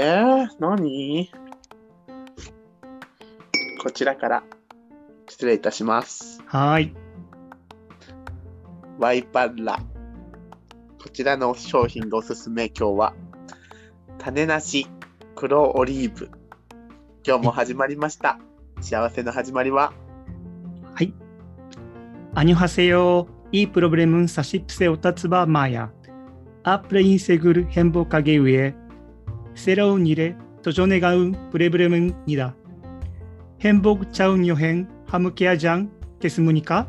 [0.00, 1.28] ー、何？
[3.82, 4.44] こちらから
[5.28, 6.40] 失礼いたします。
[6.46, 6.94] はい。
[9.00, 9.76] ワイパンラ。
[11.02, 13.14] こちらの商品のおすすめ今日は、
[14.18, 14.86] 種なし
[15.34, 16.30] 黒オリーブ。
[17.26, 18.38] 今日も始まりました。
[18.80, 19.92] 幸せの始まりは？
[20.94, 21.12] はい。
[22.36, 25.90] アニョハセヨーいいプロブレムサシップセオタツバーマーヤ。
[26.62, 28.76] アップレインセグル変貌影上。
[29.57, 32.55] 새로운 일에 도전해가는 프로그램입니다.
[33.61, 36.87] 행복 차운 여행 함께하지 않겠습니까?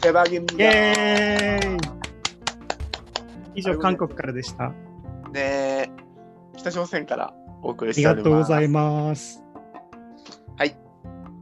[0.00, 1.78] 手羽ギムイエーイ
[3.56, 4.72] 以上、韓国からでした。
[5.24, 5.90] あね
[6.56, 8.24] 北朝鮮からお送りしりております。
[8.24, 9.42] がとうございます。
[10.58, 10.76] はい。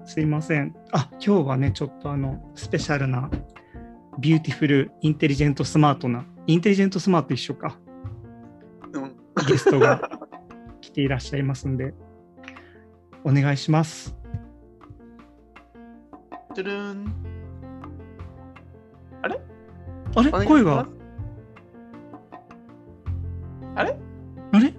[0.05, 0.75] すいません。
[0.93, 3.31] あ、今日はね、ちょっとあの、スペシャルな、
[4.21, 7.86] ビューティフル、インテリジェント、スマートな、インテリジェント、スマート一緒か、うん
[9.48, 10.20] ゲストが
[10.82, 11.94] 来ていらっしゃいますんで、
[13.24, 14.16] お願いします。
[16.54, 17.14] トゥルーン。
[19.22, 19.40] あれ？
[20.16, 20.32] あれ？
[20.46, 20.88] 声が
[23.76, 23.98] あれ？
[24.52, 24.74] あれ？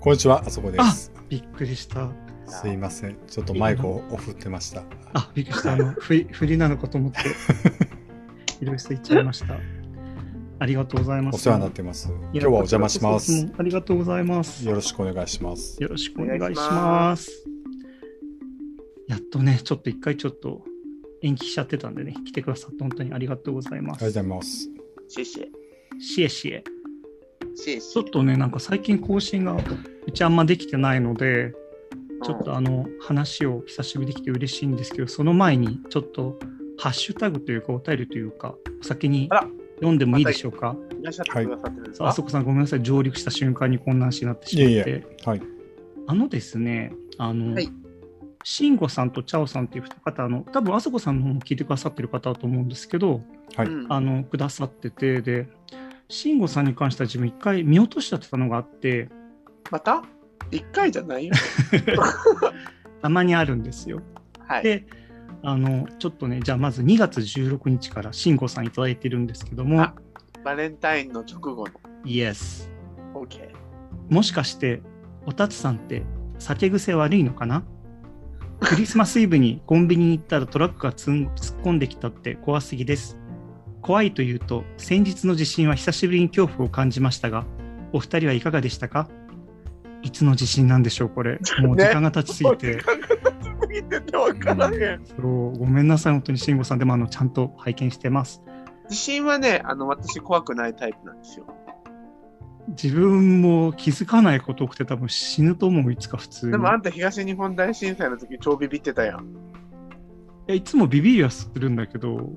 [0.00, 1.12] こんにちは、あそこです。
[1.28, 2.08] びっくりした。
[2.46, 3.16] すいません。
[3.26, 4.82] ちょっとマイクをオフってました。
[5.14, 5.72] あ、びっくりした。
[5.72, 7.20] あの、振り振りなのかと思って、
[8.60, 9.56] いろいろ言っちゃいました。
[10.62, 11.34] ありがとうございます。
[11.34, 12.08] お世話になってます。
[12.32, 13.52] 今日はお邪魔します。
[13.58, 14.64] ありがとうございます。
[14.64, 15.82] よろしくお願いします。
[15.82, 16.70] よろしくお願いしお願いしま。
[16.70, 17.48] ます
[19.08, 20.62] やっとね、ちょっと一回ちょっと
[21.20, 24.04] 延期しちゃってたんでね、来てくださって本当にありがとうございます。
[24.04, 24.70] ありがとうございます。
[25.08, 25.46] シェシェ。
[26.00, 27.80] シェシェ。
[27.80, 29.56] ちょっとね、なんか最近更新が
[30.06, 31.54] うちあんまできてないので、
[32.22, 36.38] ちょっとあの話を久しぶりにできて嬉しいんですけど、その前にちょっと
[36.78, 39.48] ハッシュタグというかお便りというか、お先にあら
[39.82, 40.76] 読んでもいいでしょうか？
[41.00, 44.72] いらっしゃってくださってるんですか、さああそこさんごめんなさい、上陸した瞬間にこんな話になってしまって。
[44.72, 45.06] いえ。
[45.26, 45.42] はい。
[46.06, 47.68] あのですね、あの、はい
[48.44, 53.20] 慎吾さんとチャオさんっていう二方、あの、多分あそこさんの方も聞いてくださってる方だと思うんですけど、
[53.54, 55.46] はいうんあの、くださってて、で、
[56.08, 59.08] 慎吾さんに関しては自分一回見落としちゃってたのがあって、
[59.70, 60.02] また？
[60.50, 61.34] 一回じゃないよ。
[63.00, 64.02] たまにあるんですよ。
[64.40, 64.64] はい。
[64.64, 64.86] で、
[65.42, 69.94] あの、ちょっとね、じゃあまず2月16日から慎吾さんいただいてるんですけどもあ、
[70.44, 71.72] バレンタインの直後の。
[72.04, 72.70] イエス。
[73.14, 73.48] OK。
[74.08, 74.82] もしかして、
[75.26, 76.02] おたつさんって
[76.38, 77.62] 酒癖悪いのかな？
[78.60, 83.18] クリスマスイブにコンビニに行ったらトラックがつん突っ込んできたって怖すぎです。
[83.80, 87.44] 怖いというと、先日の地震は久しぶりに恐怖を感じましたが、
[87.92, 89.08] お二人はいかがでしたか？
[90.02, 91.38] いつの地震なんでしょう、これ。
[91.60, 92.76] もう時間が経ちすぎて。
[92.78, 93.31] 時間が経ちす
[93.72, 95.06] ぎてて分からへん。
[95.06, 96.78] そうごめんなさい、本当に慎吾さん。
[96.78, 98.42] でもあのちゃんと拝見してます。
[98.88, 101.46] 地震はね、あの、私怖くないタイプなんですよ。
[102.68, 106.52] 自分も気づかないこと多くて多分死ぬと思う、いつか普通に。
[106.52, 109.24] でもあんた東日本大震災の時超ビビってたやん。
[109.24, 109.24] い
[110.46, 112.30] やいつもビビりはするんだけど、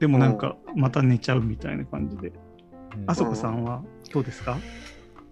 [0.00, 2.28] でもなんかまた寝ちゃうみたいな感じで。
[2.28, 2.34] うん
[3.06, 4.58] あそこさんはどうですか？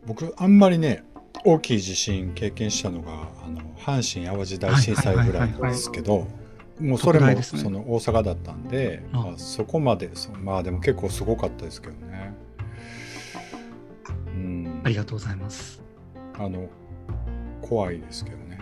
[0.06, 1.04] 僕、あんまりね、
[1.44, 6.26] 大きい地震経験したのが、あの阪神・淡路大震災ぐらいなんですけど、
[6.80, 12.34] もうそれもその大阪だったんで、あまあ、そこまでそまあでも結構すごかったですけどね。
[14.34, 15.82] うんありがとうございます。
[16.38, 16.68] あの
[17.62, 18.58] 怖いですけどね。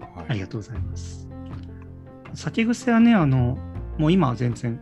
[0.00, 1.28] はいありがとうございます。
[2.34, 3.56] 酒癖はね、あの、
[3.98, 4.78] もう今は全然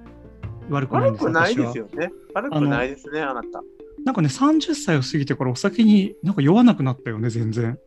[0.70, 2.10] 悪くないんです悪くないですよね。
[2.34, 3.62] 悪くないですね、あなた。
[4.04, 7.78] なんかね、30歳を過ぎてからお酒になんか酔わなくなったよね、全然。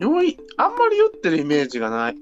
[0.00, 2.16] 酔い、あんまり酔ってるイメージがない。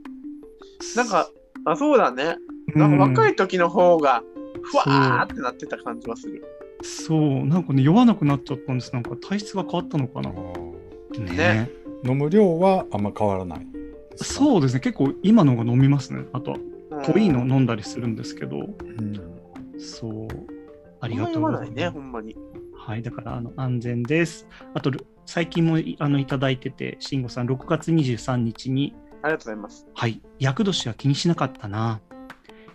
[0.96, 1.30] なんか、
[1.64, 2.36] あ、そうだね。
[2.74, 4.22] なんか若い、い時の方が、
[4.62, 6.44] ふわーってなってた感じはする。
[6.82, 8.92] そう、なんかね、酔わなくなっちゃったんです。
[8.92, 10.30] なんか体質が変わったのかな。
[10.30, 11.70] ねね
[12.04, 13.66] 飲む量はあんま変わらない
[14.16, 16.24] そうですね、結構今の方が飲みますね。
[16.32, 16.66] あとはうん
[17.02, 19.14] 濃いの飲んだりするんですけど、うん
[19.78, 20.26] そう。
[21.00, 21.72] あありがとうございます。
[21.72, 22.34] ね、ほんまに。
[22.86, 24.46] はい、だからあの安全です。
[24.72, 24.92] あと、
[25.24, 29.88] 最近もいあのいただいてて、慎吾さん、6月23日に、ありがとうございます。
[29.92, 32.00] はい、厄年は気にしなかったな。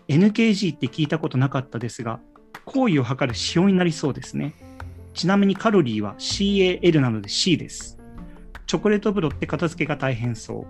[0.10, 2.19] NKG って聞いたことなかったですが、
[2.66, 4.54] 行為を測る指標になりそうですね。
[5.13, 7.98] ちなみにカロリーは CAL なので C です。
[8.68, 10.56] チョコレート風呂って片付けが大変そう。
[10.57, 10.66] ご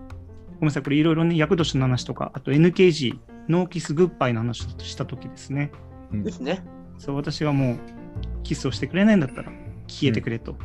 [0.60, 3.18] めんなさい、これいろいろね、厄年の話とか、あと NKG、
[3.50, 5.72] ノーキスグッバイの話をしたときですね。
[6.12, 6.64] うんですね。
[7.00, 8.00] そう、私がもう、
[8.44, 9.52] キスをしてくれないんだったら、
[9.88, 10.56] 消えてくれと。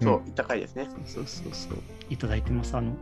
[0.00, 0.88] そう、言った回ですね。
[0.90, 1.78] そうそうそうそう、
[2.10, 2.76] いただいてます。
[2.76, 2.92] あの、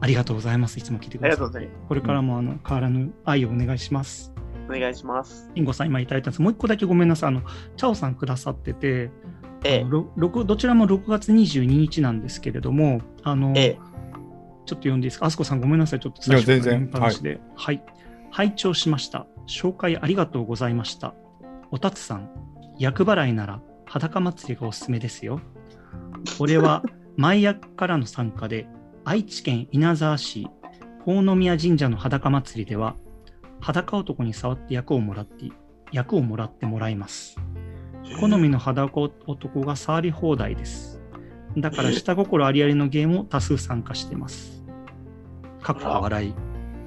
[0.00, 0.78] ありがとうございます。
[0.78, 1.30] いつも聞いてくださって。
[1.30, 4.32] ありがとうございまこれからもあの変わらぬ愛をお願いします。
[4.68, 5.50] お願いします。
[5.54, 6.42] インゴさん、今いただいたんです。
[6.42, 7.28] もう一個だけごめんなさい。
[7.28, 7.42] あの、
[7.76, 9.10] チャオさんくださってて、
[9.64, 13.78] ええどちらも6月22日なんですけれども、あの、ええ
[14.66, 15.26] ちょっと読んでいいですか？
[15.26, 16.00] あすこさんごめんなさい。
[16.00, 17.40] ちょっと最初からいや全然読みっぱなしで。
[17.56, 17.82] はい。
[18.30, 19.26] 拝聴しました。
[19.48, 21.14] 紹介ありがとうございました。
[21.70, 22.30] おたつさん、
[22.78, 25.40] 厄払いなら裸祭りがおすすめですよ。
[26.38, 26.82] 俺は
[27.16, 28.68] 前役からの参加で、
[29.04, 30.46] 愛知県稲沢市
[31.04, 32.94] 法宮神社の裸祭りでは、
[33.60, 35.50] 裸男に触って役をもらって、
[35.90, 37.36] 役をもらってもらいます。
[38.20, 41.00] 好みの裸男が触り放題です。
[41.56, 44.62] だから下心ありありのゲームを多数参加してます。
[45.62, 46.34] かっこ笑い。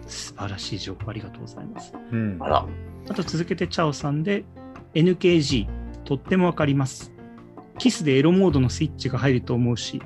[0.07, 1.93] 素晴らしい情報ありがとうございます。
[2.11, 2.65] うんあら、
[3.09, 4.45] あと続けてチャオさんで
[4.93, 5.80] NKG
[6.11, 7.13] とってもわかります。
[7.77, 10.01] キスでエロモードのスイッチが入ると思うし、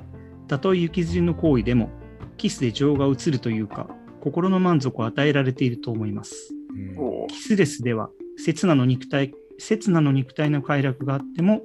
[0.46, 1.90] たとえ行きずりの行為でも
[2.36, 3.88] キスで情が移るというか、
[4.20, 6.54] 心の満足を与えられていると思います。
[6.70, 8.08] うんキスレスでは、
[8.38, 11.62] 刹那の肉体、刹那の肉体の快楽があっても、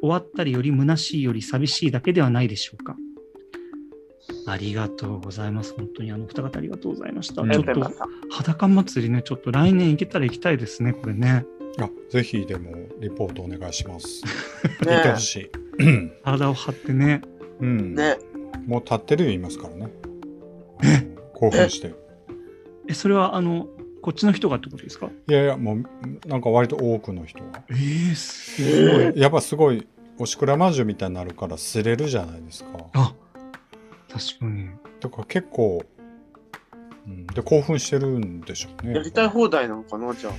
[0.00, 2.94] 終わったりより虚しいより寂しいだけではないでしょうか。
[4.46, 5.74] ありがとうございます。
[5.76, 7.42] 本当にあの二方ありがとうございました。
[7.42, 7.92] うんちょっと
[8.30, 11.44] 裸祭りね、ちょっと来年行けたら行きたいですね、これね。
[11.78, 14.08] あぜひでもリポートお願いします。
[14.08, 14.24] す
[14.64, 15.50] 行ってほねしい。
[16.24, 17.22] 体を張ってね。
[17.60, 18.18] うん、ね
[18.66, 19.90] もう立ってるよ言いますからね。
[20.82, 21.06] え？
[21.34, 21.94] 興奮して。
[22.88, 23.68] え、それはあの、
[24.02, 25.10] こっちの人がってことですか？
[25.28, 27.62] いやいや、もうなんか割と多くの人が。
[27.70, 29.20] えー、すごい。
[29.20, 29.86] やっぱすごい、
[30.18, 32.70] おしくらまんじゅうみたいになるから擦れるじゃないですか。
[32.94, 33.14] あ、
[34.10, 34.68] 確かに。
[35.00, 35.82] だから結構、
[37.06, 38.94] うん、で興奮してるんでしょうね。
[38.94, 40.32] やりたい放題なのかな、じゃあ。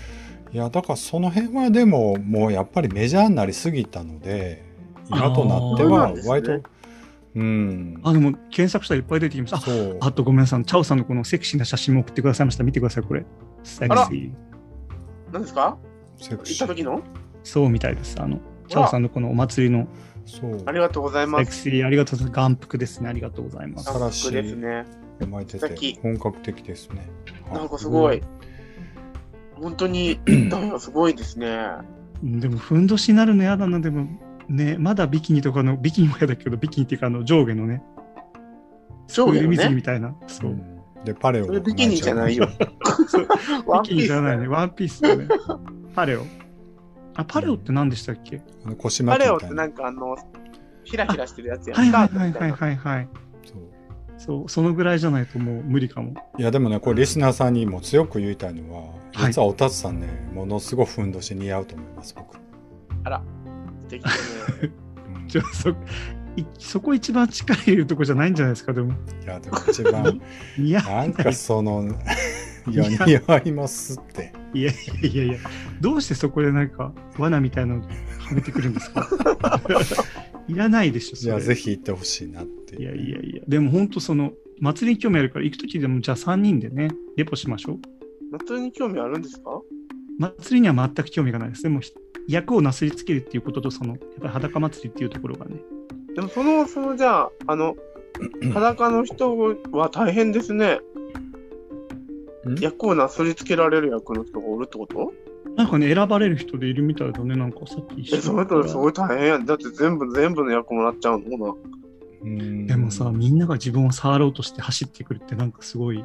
[0.54, 4.64] いや、だからその辺はでも、もうやっぱりメジャーになりすぎたので、
[5.10, 6.62] 今となっては割と、
[7.34, 10.06] うん、あ、でも検索したらいっぱい出てきました。
[10.06, 10.66] あとごめんなさい。
[10.66, 12.66] チャオさんのこのセクシーな写真も送ってくださいました。
[12.66, 13.26] 見てください、これ。
[13.64, 14.32] セクシー。
[15.32, 15.78] 何ですか？
[16.18, 16.66] 行セクシー。
[16.66, 17.02] った時の？
[17.44, 18.22] そうみたいです。
[18.22, 19.88] あの、チャオさんのこのお祭りの
[20.26, 20.62] そう。
[20.66, 21.46] ありがとうございセます。
[21.46, 22.36] クシー、ありがとうございます。
[22.36, 23.08] 眼福ですね。
[23.10, 23.86] ありがとうございます。
[23.86, 24.86] 素晴らしいですね。
[25.30, 27.10] 巻いて素敵て、本格的ですね。
[27.50, 28.22] はいなんかすごい。
[29.62, 30.20] 本当に、
[30.50, 31.48] だよすごいですね。
[32.24, 33.80] うんでも、ふんどしになるの嫌だな。
[33.80, 34.08] でも、
[34.48, 37.84] ね、まだビキニとかの、ビキニも嫌だけど、ビキニっていうか、あの、上下のね、
[39.08, 40.16] 上下のねスクール水着みたいな。
[40.28, 40.54] そうう。
[40.54, 42.48] んで、パレオそれビキニじゃないよ。
[43.66, 44.48] ワンビキニピースじゃないね。
[44.48, 45.28] ワンピースだね。
[45.96, 46.26] パレオ。
[47.16, 48.42] あ、パレオって何でしたっけ？
[48.66, 49.64] あの腰パレ巻きみたいな。
[49.64, 50.16] オってなんかあの、
[50.84, 53.10] ひらひらしてるやつやはいはいはいはいはいはい。
[54.26, 56.14] そうそう、そのぐらいじゃないともう無理かも。
[56.38, 62.36] いやでもね、これリスナーさんにも強く言いたいのは、はい実はおたつさんね、ものすごいふんどし似合うと思います、僕。
[62.36, 62.42] 素
[63.90, 64.16] 敵だね。
[65.16, 65.76] うんちょそい
[66.60, 68.94] そこ一番力入れるとこじゃないんじゃないですか、でも。
[69.24, 70.22] いや、でも一番、
[70.58, 71.94] いや、なんかその、
[72.70, 74.32] いや、似合いますって。
[74.54, 75.40] いやいやいやいや、
[75.82, 77.88] どうしてそこでなんか罠みたいなのは
[78.34, 79.08] めてくるんですか？
[80.52, 82.82] いらないでしょ、それじゃあぜひ行ってほしいなっていう。
[82.82, 87.80] いやいやいや、でも本当その、祭りに興味あるから行くときでもじゃあ3人でね、レポしましょう。
[88.32, 89.62] 夏に興味あるんですか？
[90.20, 91.64] 祭りには全く興味がないです。
[91.64, 91.94] でも、ひ
[92.28, 95.56] 役をなすりつけるっていうことと、その、やっぱり裸祭りっていうところがね。
[96.16, 97.76] でもその、そのじゃあ、あの、
[98.54, 99.36] 裸の人
[99.72, 100.80] は大変ですね。
[102.48, 102.56] ん？
[102.60, 105.12] 役をなすりつけられる役の人がおるってこと？
[105.56, 109.46] なんかね、選ばれる人でいるみたいだね、なんかさっき一緒え、その人すごい大変やん。
[109.46, 111.58] だって全部、全部の役もらっちゃうのほ
[112.24, 116.04] うんでもさ、みんなが自分を触ろうとして走ってくるって、なんかすごい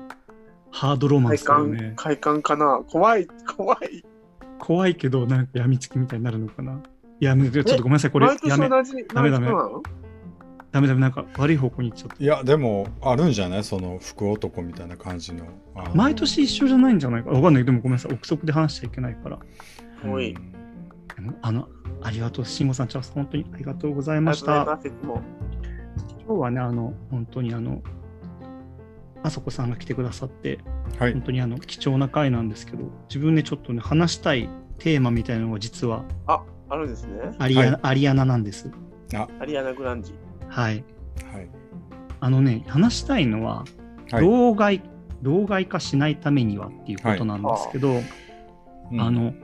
[0.70, 1.34] ハードロマな。
[1.34, 1.92] ン快感、スだよね。
[1.96, 2.82] 快感かな。
[2.90, 3.26] 怖い、
[3.56, 4.04] 怖い。
[4.58, 6.80] 怖いけど、なんか病みつきみたいになるのかな。
[7.20, 9.48] いや、ちょっとごめんなさい、これ毎、年やめ、同じ、ダメダメ
[10.76, 12.22] ダメダメ、なんか悪い方向に行っちゃった。
[12.22, 13.64] いや、でも、あるんじゃない？
[13.64, 15.46] その福男みたいな感じの。
[15.94, 17.30] 毎年一緒じゃないんじゃないか？
[17.30, 17.64] わかんない。
[17.64, 19.38] でもごめんなさい、憶測で話しちゃいけないから。
[20.06, 21.68] おいうんあの、
[22.02, 24.64] ありがとう、慎吾さん、チャオさん、本当にありがとうございました。
[24.64, 24.88] がとうございます。
[24.88, 25.22] いつも。
[26.26, 27.82] 今日はね、あの、本当にあの、
[29.22, 30.58] あそこさんが来てくださって、
[30.98, 31.22] はい本。
[31.22, 37.32] 当にあの貴重な回なんですけど、自分でちょっとね、話したいテーマみたいなのが実はあるんですね。
[37.38, 38.70] アリア,、はいアリアナなんです。
[39.40, 40.12] アリアナ・グランジ。
[40.56, 40.84] はい。
[41.32, 41.48] はい。
[42.20, 43.64] あのね、話したいのは、
[44.10, 44.82] はい老害、
[45.20, 47.90] 老害化しないためにはっていうことなんですけど、
[48.92, 49.34] うんあの、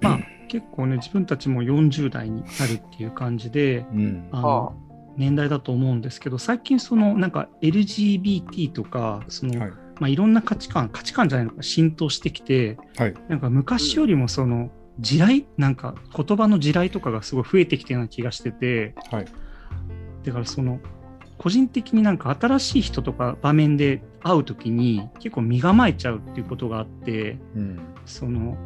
[0.00, 0.18] まあ、
[0.48, 4.28] 結構ね、自分たちも40代になるっていう感じで、うん。
[4.32, 4.76] あはの
[5.16, 9.70] 年代だと思うんですけど、最近そのなんか LGBT とか、その、はい。
[10.00, 13.14] まあ、いろんな価値観、価値観じゃないのか浸透してきて、はい。
[13.28, 19.26] なんか昔よりもその地雷、なんか言葉の地雷とかがすごい増えてきてるような気がしてて、はい。
[20.24, 20.80] だからその
[21.38, 27.80] 個人的になんか新しい人とか場面で会うときに結構身構えちゃうっていうことがあって、うん。
[28.06, 28.56] その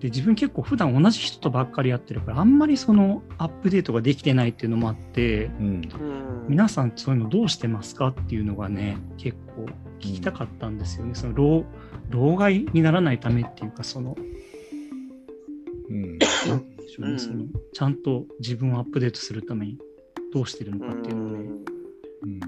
[0.00, 5.64] で自分結構普段同じ人とばっかりやってるからあんまりそのアップデートができてないっていうのもあってうん。
[5.64, 6.46] うん。
[6.48, 9.66] 皆さんそういうのどうしてますかっていうのがね結構
[9.98, 11.64] 聞きたかったんですよね、その老
[12.10, 14.16] 老害にならないためっていうかその
[15.88, 16.02] うん。
[16.02, 17.12] なんて言うんでしょうね。
[17.12, 19.78] うんそのちゃんと自分をアップデートするために
[20.32, 21.50] どうしてるのかっていうのをね、
[22.22, 22.40] うん。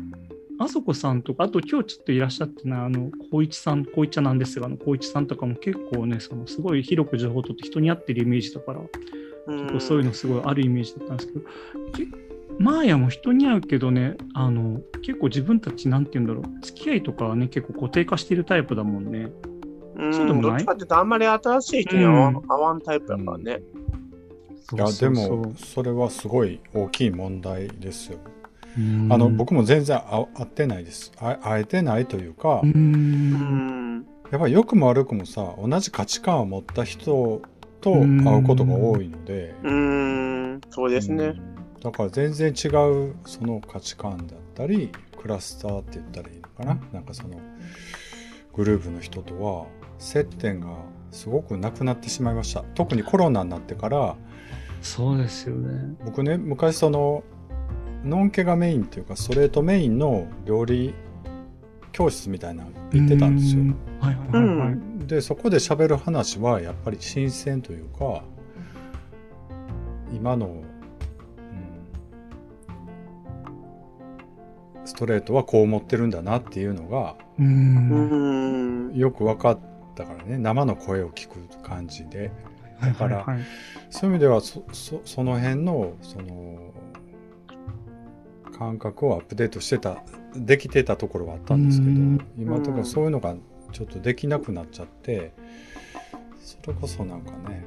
[0.58, 8.82] あそこさんとか、あと今日ちょっといらっしゃってな、あの、光一さん、光一ちゃなんですが、あの、光一さんとかも結構ね、その、すごい広く情報を取って人に合ってるイメージだから、う
[9.76, 11.40] んそういうのすごいあるイメージだったんですけど、
[11.92, 12.06] け
[12.58, 19.32] マーヤも人に合うけどね、あの、結構自分たち、なんて言うんだろう、付き合いとかはね、結構固定化してるタイプだもんね。
[19.96, 20.14] うん。
[20.14, 20.50] そうでもない？
[20.50, 22.42] どっちかっていうとあんまり新しい人にはうん。
[22.48, 23.62] 合わんタイプだからね。
[24.72, 28.18] いやでもそれはすごい大きい問題ですよ。
[28.78, 31.12] うん、あの僕も全然あ会ってないです。
[31.18, 32.62] あ会えてないというか。
[34.30, 37.42] やっぱり良くも悪くもさ同じ価値観を持った人
[37.80, 40.60] と会うことが多いので、うん。
[40.70, 41.24] そうですね。
[41.24, 47.40] うんだから全然違うその価値観だったりクラスターって言ったらいいのかな、なんかその
[48.54, 49.66] グループの人とは
[49.98, 50.76] 接点が
[51.10, 54.16] すごくなくなってしまいました特にコロナになってから
[54.80, 55.94] そうですよね。
[56.04, 57.22] 僕ね昔その
[58.04, 60.94] ノンケがメインっていうかストレートメインの料理
[61.92, 64.04] 教室みたいなの行ってたんですよう。
[64.04, 64.72] はいはいはいはい。
[65.04, 68.22] うでそこで喋る話はやっぱり新鮮というか
[70.12, 70.64] 今の、うん
[74.84, 77.16] ストレートはこう思ってるんだなっていうのが。
[78.94, 79.58] よく分かっ
[79.94, 82.30] たからね生の声を聞く感じで
[82.80, 83.46] だからはいはいはい
[83.90, 86.72] そういう意味ではそそその辺のその
[88.56, 90.02] 感覚をアップデートしてた
[90.34, 92.20] できてたところはあったんですけどうん。
[92.38, 93.34] 今とかそういうのが
[93.72, 95.32] ちょっとできなくなっちゃって
[96.40, 97.64] それこそなんかね、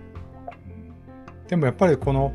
[1.42, 1.48] うん。
[1.48, 2.34] でもやっぱりこの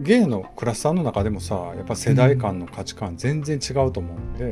[0.00, 4.44] ゲイのクラスターの中でもさやっぱ世代間の価値観全然違うと思うんで、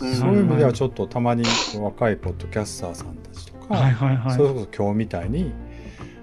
[0.00, 0.14] うん。
[0.14, 1.44] そういう意味ではちょっとたまに
[1.78, 4.36] 若いポッドキャスターさんたちとか、はいはいはい。
[4.36, 5.52] それこそ今日みたいに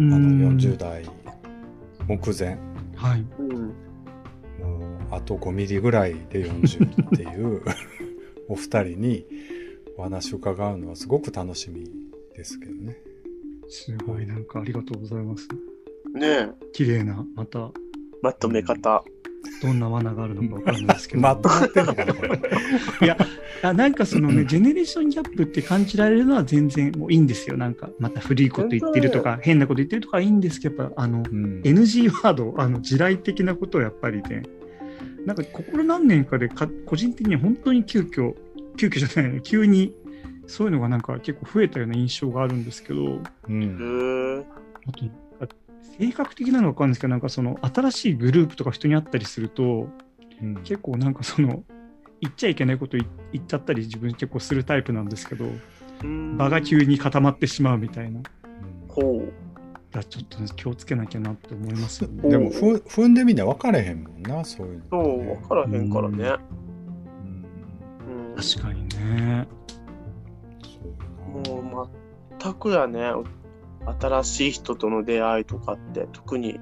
[0.02, 1.06] ああの40代
[2.08, 2.58] 目前
[2.96, 3.26] はい。
[3.40, 3.50] うん。
[3.58, 7.62] もうあと5ミリぐらいで40っていう
[8.50, 9.26] お二人に
[9.98, 11.90] お話を伺うのはすごく楽しみ
[12.36, 12.98] ですけどね。
[13.70, 15.48] すごいなんかありがとうございます。
[16.14, 16.50] ねえ。
[16.74, 17.72] 綺麗な、また、
[18.22, 19.04] まとめ方。
[19.62, 21.22] どんな罠があるのかわかんないですけど。
[21.22, 22.42] まとまってんのかなこれ。
[23.02, 23.18] いや、
[23.62, 27.58] あなんかそのね、ジェネレーションギャップって感じられるのは全然もういいんですよ。
[27.58, 34.44] なんか、また古いこと言ってるとか、変なこと言ってるとかいいんですけど、やっぱ、あの、うん NG ワード、あの、地雷的なことをやっぱりね、
[35.26, 38.34] なんか、ここ何年かでか、個人的には本当に急遽、
[38.78, 39.94] 急遽じゃないね、急に、
[40.48, 44.46] そういうのがなんか結構増えたような印象があるんですけど、うへんえ。
[44.88, 45.06] あと、
[46.00, 49.88] 性格的なのか分かんないですけど、なんかその新しいグループとか人に会ったりすると、
[50.42, 51.64] うん結構なんかその、
[52.20, 55.46] 言っちゃいけないこと言言っちゃったり自分結構するタイプなんですけど、
[56.04, 58.22] うん場が急に固まってしまうみたいな。
[58.88, 59.22] ほ
[59.92, 62.30] らちょっとね気をつけなきゃなって思いますよね。
[62.30, 64.84] でもふ踏んでみな分かれへんもんなそういうう。
[64.90, 66.18] その、う、分からへんからね。
[66.18, 69.48] うんうん確かにね。
[71.28, 71.90] もう
[72.42, 73.12] 全くやね。
[74.00, 76.60] 新しい人との出会いとかって、特に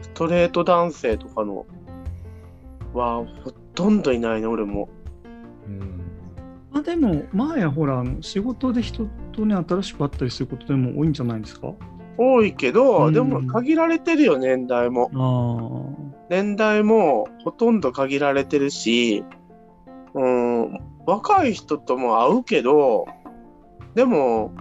[0.00, 1.66] ストレート男性とかの
[2.92, 4.88] はほとんどいないね、俺も。
[5.66, 6.00] うん
[6.70, 11.74] まあでも、前やほら、仕事で人とね、新しく会ったりすることでも多いんじゃないですか？
[12.16, 15.10] 多いけど、うんでも限られてるよ、年代も。
[15.14, 19.22] あ年代もほとんど限られてるし、
[20.14, 23.06] うん、若い人とも会うけど、
[23.94, 24.52] でも、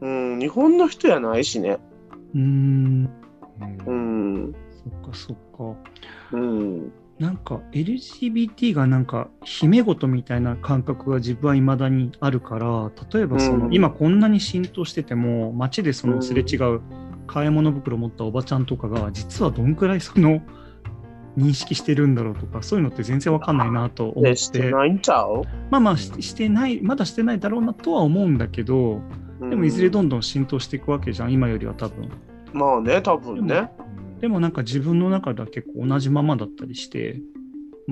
[0.00, 1.78] うん、日本の人やないしね。
[2.10, 2.14] あ。
[2.34, 3.10] うーん。
[3.86, 5.78] ううんん、そっかそっか。
[6.32, 16.80] うん、なんか LGBT がなんか姫事みたいな感覚が自分は未だにあるから例えばその、うん今こんなに浸透してても街でそうんのすれ違う
[17.26, 20.42] 買い物袋持ったおばちゃんとかが実はどんくらいその
[21.38, 25.42] 認識してるんだろうとかそういうのって全然わかんないなと思っでしててないんちゃう？
[25.70, 29.00] まあまあししてないまだしてないだろうなとは思うんだけど
[29.40, 32.04] でもいずれどんどん浸透していくわけじゃん今よりは多分。
[32.04, 32.10] うん
[32.52, 33.70] まあね、多分ね。
[34.20, 37.20] でもなんか自分の中では結構同じままだったりして、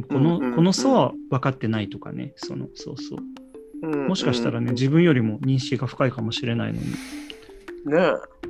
[0.08, 0.56] この,、うんうんうん。
[0.56, 3.18] この差は分かってないとかね、そのそうそう。
[3.18, 6.86] うんもしかしたらね、うん自分よりも認識が深いかもしれないのに、
[7.84, 7.98] ね。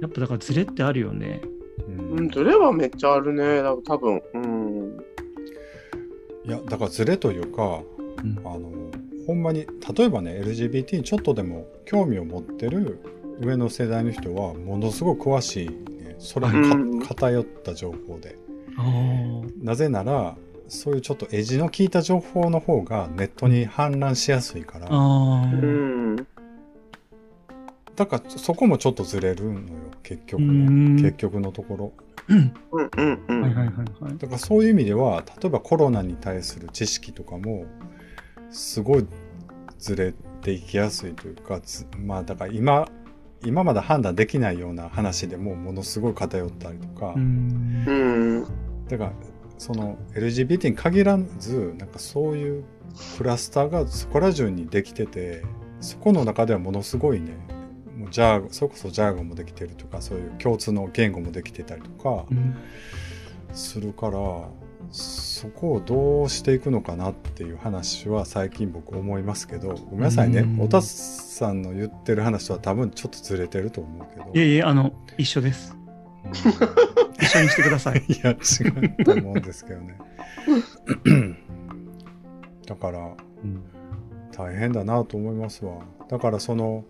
[0.01, 1.41] やっぱだからズレってあるよね。
[1.89, 2.19] うん。
[2.19, 4.23] うん、それはめっちゃあるね、だ多分。
[4.35, 4.97] うん。
[6.47, 7.81] いやだからズレというか
[8.23, 8.39] うん。
[8.45, 8.71] あの
[9.27, 9.67] ほんまに
[9.97, 13.01] 例えばね LGBT にちょっとでも興味を持ってる
[13.41, 17.01] 上の世代の人はものすごく詳しい、ね、それにかうん。
[17.01, 18.37] 偏った情報で。
[19.63, 20.37] なぜなら
[20.69, 24.89] そういうちょっとエッジの効いた情報の方がネットに氾濫しやすいから。
[27.95, 29.61] だからそこもちょっとずれるのよ
[30.03, 30.97] 結局うん。
[30.97, 31.93] ね結局のところ。
[34.19, 37.67] だからそういう意味では例えばコロナに対する知識とかも
[38.55, 39.07] すごい
[39.79, 42.89] ずれていきやすいというかずまあだから今
[43.45, 47.93] 今まで判断できないような話でもものすごい偏ったりとか、うんう
[48.41, 48.47] ん。
[48.89, 49.13] だから
[49.59, 52.65] その LGBT に限らずなんかそういう
[53.19, 55.43] クラスターがそこら中にできてて
[55.81, 57.33] そこの中ではものすごいね
[57.99, 62.57] もうジャーそれこそジャーゴもできてるとかそういう共通の言語もできてたりとかうん
[63.53, 64.19] するから
[64.91, 70.87] そこをどうしていくのかなっていう話は最近僕思いますけどごめんなさいねうんおたつ
[71.35, 74.31] さんの言ってる話とは多分ちょっとずれてると思うけど。
[74.33, 75.77] いやいや、あの、一緒です。
[75.77, 75.85] うん
[77.21, 78.03] 一緒にしてください。
[78.09, 79.99] いや、違うと思うんですけどね。
[82.67, 83.13] だから、
[84.33, 85.79] 大変だなと思いますわ。
[86.09, 86.85] だから、その、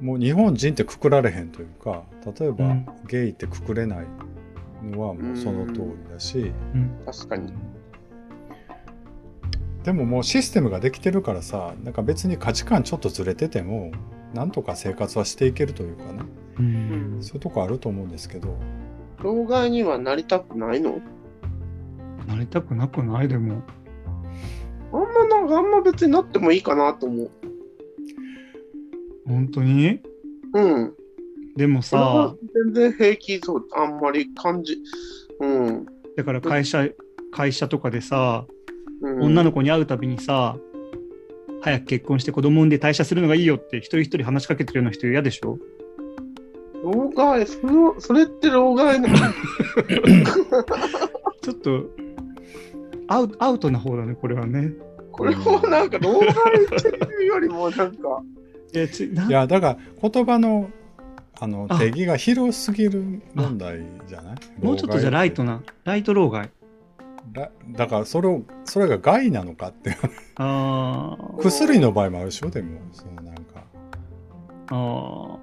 [0.00, 2.04] もう日本人ってくくられへんというか、
[2.38, 4.06] 例えば、うんゲイってくくれない
[4.90, 7.52] のはもうその通りだし、うん確かに。
[9.82, 13.92] でももうシステムができてるからさ、なんか別に価値観ちょっとずれてても、
[14.32, 16.22] なんとか生活はしていけるというかね、
[16.58, 18.56] うんそういうとこあると思うんですけど、
[19.18, 21.00] 老害にはなりたくないの？
[22.26, 23.28] なりたくなくない？
[23.28, 23.62] でも。
[24.92, 27.30] あんまなんかあんま別になってもいいかなと思う。
[29.26, 30.00] 本当に？
[30.54, 30.94] うん。
[31.56, 32.34] でもさ、
[32.64, 33.66] 全然平気そう。
[33.76, 34.78] あんまり感じ。
[35.40, 35.86] うん。
[36.16, 36.88] だから会社、
[37.30, 38.46] 会社とかでさ、
[39.02, 40.56] うん、女の子に会うたびにさ、
[41.62, 45.58] 早く結婚して子供産んで退社するのがいいよって一人一人話しかけてるような人嫌でしょ？
[46.82, 49.16] 老害、そのそれって老害なの？
[51.40, 51.86] ちょっと
[53.08, 54.72] アウアウトな方だね、これはね。
[55.12, 56.32] これもなんか老害っ
[56.82, 58.22] ていうよりもなんか、
[58.74, 60.68] えつないやだから言葉の
[61.40, 61.78] あのあ。
[61.78, 64.36] 定義が広すぎる問題じゃない？
[64.62, 65.54] もうちょっとじゃあライトな。
[65.54, 66.50] な、ライト老害。
[67.72, 69.96] だからそれをそれが害なのかって
[70.36, 71.42] あー。
[71.42, 72.50] 薬の場合もあるでしょ？
[72.50, 73.64] でもそのなんか。
[74.68, 75.38] あー。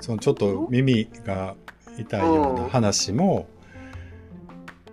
[0.00, 1.54] そのちょっと耳が
[1.98, 3.46] 痛いような話も。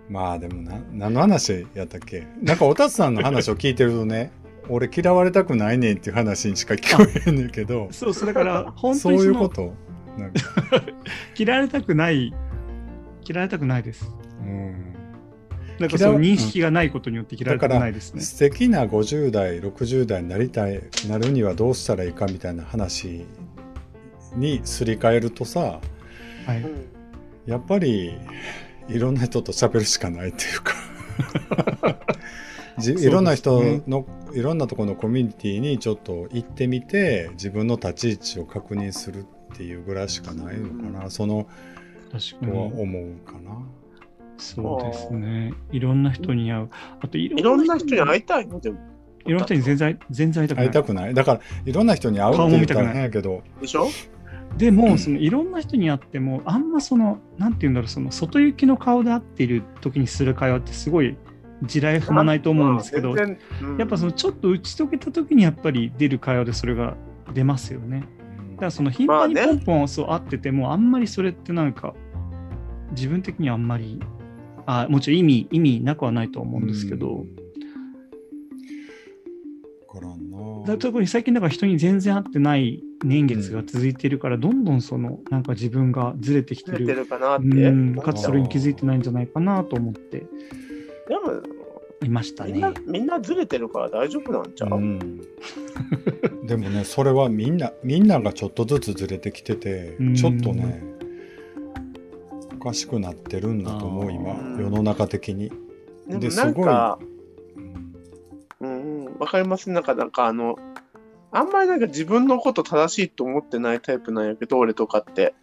[0.08, 2.26] まあでもな何の話やったっけ？
[2.42, 4.32] なんかおたつさんの話を聞いてるとね
[4.68, 7.88] 俺嫌われたくないねんっていう話にしか聞こえへんねんけど。
[7.90, 9.74] そうそう、だから本そう当にそのいうこと？
[10.18, 10.40] なんか
[11.36, 12.32] 嫌われたくない、
[13.26, 14.10] 嫌われたくないです。
[14.40, 14.92] うん
[15.78, 18.22] なんかその認識がないことによって嫌われたくないですね。
[18.22, 23.26] 素敵な50代60代になりたいなるにはどうしたらいいかみたいな話
[24.36, 25.80] にすり替えるとさ
[26.46, 26.60] はい。
[26.60, 27.02] うん
[27.46, 28.12] やっぱり
[28.88, 30.74] いろんな人と喋るしかないっていうか
[32.78, 41.46] じいろんな人の、いろんなところのコミュニティにちょっと行ってみて自分の立ち位置を確認するっていうぐらいしかないのかな、その
[42.12, 42.82] 確かとはに。
[42.82, 43.62] 思うかな。
[44.38, 45.54] そうですね。
[45.70, 46.68] いろんな人に会う。
[47.00, 48.60] あといいろんな人に会いいたいの？
[48.60, 48.78] でも。
[49.24, 50.66] いろんな人に全然全然会いたくない。
[50.66, 53.88] 会いたくないだからいろんな人に会うって言ったら変やけどでしょ？
[54.56, 61.16] でも、そのいろんな人に会っても、あんまその、なんて言うんだろう、その外行きの顔で会っている時にする会話ってすごい
[61.62, 63.24] 地雷踏まないと思うんですけど、や
[63.84, 66.96] っぱそのちょっと打ち解けた時にやっぱり出る会話でそれが
[67.32, 68.04] 出ますよね。
[68.62, 71.94] だからその頻繁にポンポンそう会ってても、あんまりそれってなんか、
[72.92, 73.98] 自分的にはあんまり、
[74.66, 77.26] あもちろん意味、意味なくはないと思うんですけど、
[80.60, 87.46] だから特に最近だから人に全然会ってない年月が続いているから、どんどんそのなんか自分がずれてきてるかなって。
[87.48, 90.18] うん、かつそれに気づいてないんじゃないかなと思って。
[90.18, 91.42] でも、
[92.04, 92.74] いましたねみんな。
[92.86, 95.20] みんなずれてるから大丈夫なんちゃう、うん、
[96.46, 100.82] でもねそれはみんなみんながちょっとずつずれてきててうんちょっとね
[102.54, 105.50] おかしくなってるんだと思う今世の中的に。
[105.50, 106.98] でもなんですごいか、
[108.60, 109.70] うんうん、わかります？
[109.70, 110.56] なんか、なんかあの、
[111.30, 115.34] あんまりなんか自分のこと正しいと思ってないタイプなんやけど、俺とかって。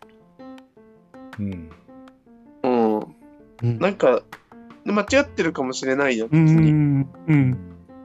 [1.39, 1.69] うん
[2.63, 2.99] うん。
[3.63, 4.21] うんなんか、
[4.85, 6.71] 間違ってるかもしれないよ、う別に。
[6.71, 7.57] ん、うん、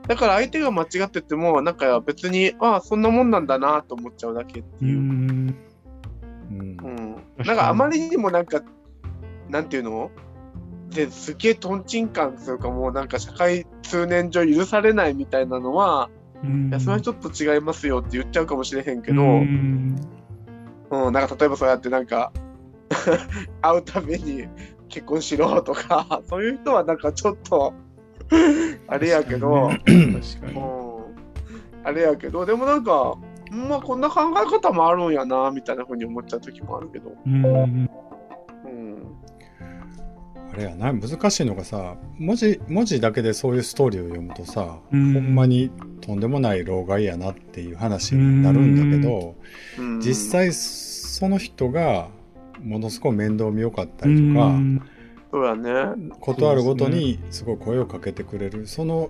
[0.07, 4.99] だから相手が間違ってても、なんか別に、ああ、そんなもんなんだなと思っちゃうだけってういう。
[4.99, 5.55] ん、
[6.51, 6.57] うん。
[6.59, 7.15] うん。
[7.45, 8.61] なんかあまりにもなんか、
[9.49, 10.11] なんていうの？
[10.89, 16.09] ですげえとんちんカンというかもうなんか社会通念上許されないみたいなのは、
[16.43, 16.69] うん。
[16.69, 19.95] いやそれはちょっと違いますよって言っちゃうかもしれへんけうど、ん。
[20.91, 22.31] うん、なんか例えばそうやってなんか
[23.61, 24.47] 会うために
[24.89, 27.73] 結婚しろとか そういう人はなんかちょっと
[28.87, 29.91] あれやけど、確か
[30.51, 31.03] にうん、
[31.83, 33.15] あれやけどでもなんか
[33.51, 37.45] まあこんな考え方もあるんやなみたいなふうに思っちゃう時もあるけど、うん。
[37.45, 37.89] うん、
[40.53, 45.13] あれやな難しいのがさ文字文字だけでそういうストーリーを読むとさ、うん。
[45.13, 45.71] ほんまに
[46.01, 49.35] とんでもない老害やなっていう話になるんだけど、
[49.77, 52.09] うん、実際その人が
[52.61, 54.81] ものすごい面倒見よかったりとか、うん
[55.31, 56.11] そうやね。
[56.21, 58.67] ことあるごとにすごい声をかけてくれる。
[58.67, 59.09] その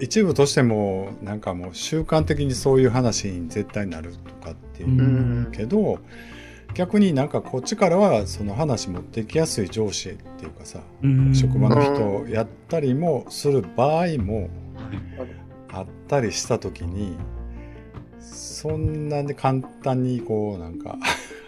[0.00, 5.48] 一部としてもなんかもう習慣的にそういう話に絶対なるとかっていうう、ん。
[5.52, 6.00] けど
[6.74, 11.34] 逆になんかこっちからはその話持っていきやすい上司っていうかさ、うん。
[11.34, 14.48] 職場の人やったりもする場合も
[15.70, 17.16] あったりした時に
[18.18, 20.96] そんなに簡単にこうなんか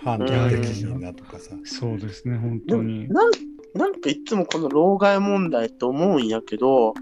[0.03, 1.55] 判断できひんなとかさ。
[1.65, 3.09] そうですね、本でも当に。
[3.09, 3.31] なん
[3.75, 6.95] なんかいつもこの老害問題って思うんやけど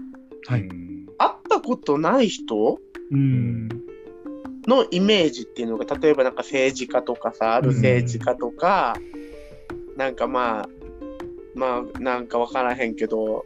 [0.47, 0.61] はい。
[0.61, 2.79] うん会ったことない人
[3.11, 3.69] うん。
[4.67, 8.95] のイメージっていうのが例えばなんか政治家とかさある政治家とか、
[9.97, 10.69] なんかまあ
[11.55, 13.43] まあなんか分からへんけど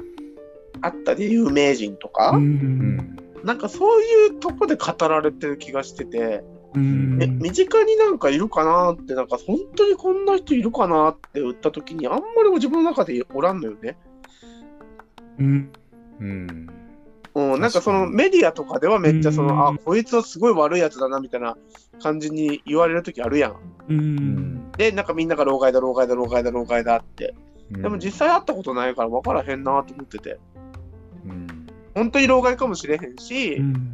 [0.81, 2.37] あったで有名人とか、う。
[2.37, 6.43] うんんなんかそういうとこで語られてる気がしてて、
[6.75, 13.97] うんえ身近になんかいるかなってなんか本当にこんな人いるかなって言った時にあんまり自分の中でおらんのよね。
[15.39, 15.71] うん。
[16.19, 16.69] うん
[17.35, 21.57] うん、なんかそのメディアとかではめっちゃその、うんあこいつはすごい悪いやつだなみたいな
[22.01, 23.51] 感じに言われる時あるやん。
[23.51, 23.55] う。
[23.89, 27.35] うんんでなんかみんなが老害だ老害だ老害だ老害だって。
[27.71, 30.39] でも実際会ったことないから分からへんなと思ってて。
[31.25, 31.47] うん
[31.93, 33.93] 本当に老害かもしれへんし、うん。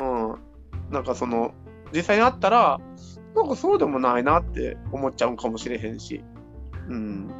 [0.00, 0.36] うん、
[0.90, 1.54] なんかその
[1.94, 2.80] 実際に会ったら
[3.34, 6.24] なんかそうでもないなって思っちゃうかもしれへんし。
[6.88, 7.30] うん。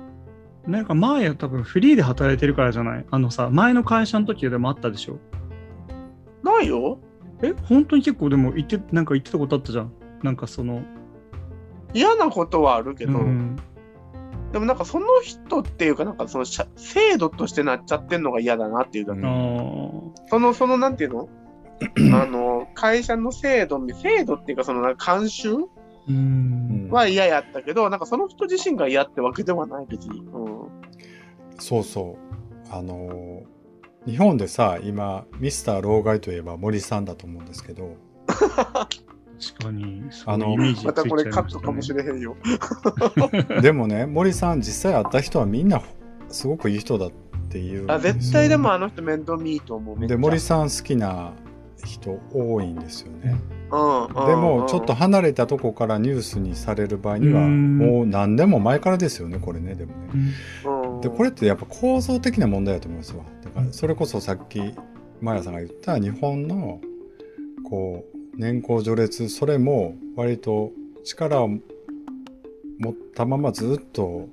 [0.67, 3.05] なんか前は多分フリーで働いてるからじゃない？
[3.11, 5.19] あのさ、前の会社の時でもあったでしょ？
[6.43, 6.99] ないよ
[7.43, 9.93] え、本当に結構でも言って、なんか言ってたことあったじゃん？
[10.23, 10.83] なんかその、
[11.93, 13.57] 嫌なことはあるけど、うん。
[14.53, 19.21] でもなんかその人っていうかなんかその社制度としてなっちゃってんのが嫌だなっていうだけ。
[20.31, 21.29] その、その、なんていうの？
[22.15, 25.57] あの、会社の制度に、制度っていうか、その、なんか慣習
[26.07, 26.89] うん。
[26.91, 30.21] は嫌やったけど、なんかその人自身が嫌ってわけではない、別に。
[30.21, 30.55] うん。
[31.59, 33.55] そうそうあのー
[34.07, 42.37] 日本でさ今ミスター老害といえば森さんだと思うんですけど確かに、そうあのイメージついちゃいまたこれカットかもしれへんよ。
[43.63, 45.83] でもね森さん実際会った人はみんな
[46.29, 47.11] すごくいい人だっ
[47.49, 50.07] ていうあ、絶対でもあの人面倒見いいと思う。
[50.07, 51.33] で森さん好きな
[51.85, 53.37] 人多いんですよね。
[53.71, 53.77] で
[54.37, 57.79] もちょっと離れたとこからニュースにされる場合にはうん。
[57.79, 61.01] もう何年も前からですよねこれねでもね。
[61.03, 63.25] でこれってやっぱ構造的な問題だと思いますわ。
[63.43, 64.75] だからそれこそさっき
[65.21, 66.81] マヤさんが言った日本の
[67.69, 70.73] こう年功序列それも割と
[71.05, 71.61] 力を持
[72.91, 74.29] ったままずっと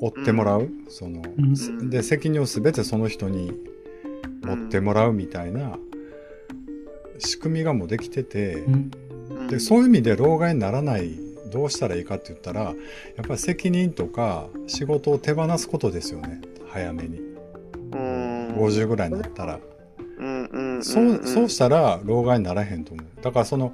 [0.00, 1.90] 追ってもらう、そのうん。
[1.90, 3.52] で責任を全てその人に
[4.42, 5.76] 持ってもらうみたいな
[7.20, 8.74] 仕組みがもうできてて、うん。
[8.74, 8.90] うん
[9.48, 11.18] でそういう意味で老害にならない
[11.50, 12.74] どうしたらいいかって言ったらやっ
[13.26, 16.40] ぱり責任とか仕事を手放すことですよね。
[16.68, 17.18] 早めに。
[17.18, 18.54] うん。
[18.56, 19.58] 50ぐらいになったら、
[20.18, 20.84] うんうんうん。
[20.84, 23.06] そうそうしたら老害にならへんと思う。
[23.22, 23.72] だからその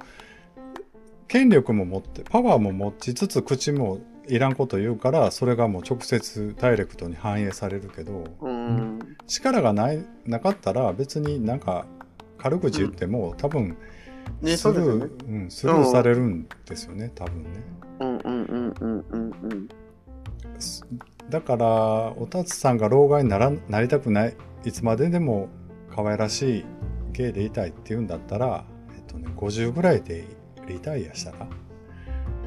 [1.27, 8.99] 権力も持ってパワーも持ちつつ口もいらんこと言うからそれがもう直接ダイレクトに反映されるけどうん。
[9.27, 11.85] 力がないなかったら別になんか
[12.37, 13.77] 軽口言っても、多分
[14.41, 15.05] ねスルそうね。
[15.05, 17.49] ー、うん、スルーされるんですよね多分ね。
[17.99, 19.69] うんうんうんうんうんうん。
[21.29, 21.65] だから
[22.17, 25.49] おたつさんが老害にならなりたくないいつまででも
[25.93, 26.65] 可愛らしい
[27.11, 30.25] 芸でいたいっていうんだったら、えっとね、50ぐらいで
[30.67, 31.47] リタイアしたら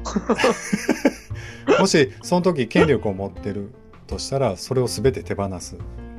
[1.79, 3.71] もしその時権力を持ってる
[4.07, 5.77] としたらそれを全て手放す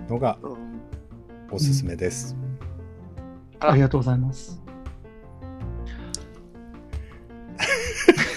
[0.08, 0.72] のがうん。
[1.54, 2.34] おすすめです。
[3.70, 4.60] ありがとうございます。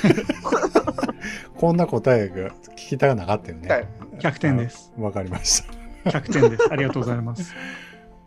[1.55, 3.67] こんな答えが聞きたくなかったよね。
[3.69, 3.88] はい
[4.19, 4.93] 100点です。
[4.97, 5.01] あ。
[5.01, 5.63] わかりまし
[6.03, 6.19] た。
[6.19, 6.71] 100点です。
[6.71, 7.53] ありがとうございます。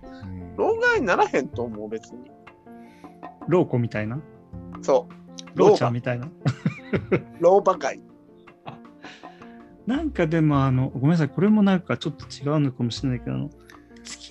[0.03, 2.19] うん老害にならへんと思う、別に。
[3.47, 4.21] ローコみたいな？
[4.83, 5.13] そう。
[5.55, 6.29] 老婆、ちゃんみたいな？
[7.39, 8.01] 老婆会。
[9.87, 13.49] なんかでもあの、ごめんなさい、これもなんかちょっと違うのかもしれないけど、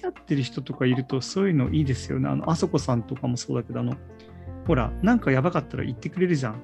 [0.08, 2.30] あの付き合ってる人とかいると、そういうのいいですよね。
[2.30, 3.96] あの、あそこさんとかもそうだけど、あの、
[4.66, 6.62] ほら、なんかやばかったら言ってくれるじゃん。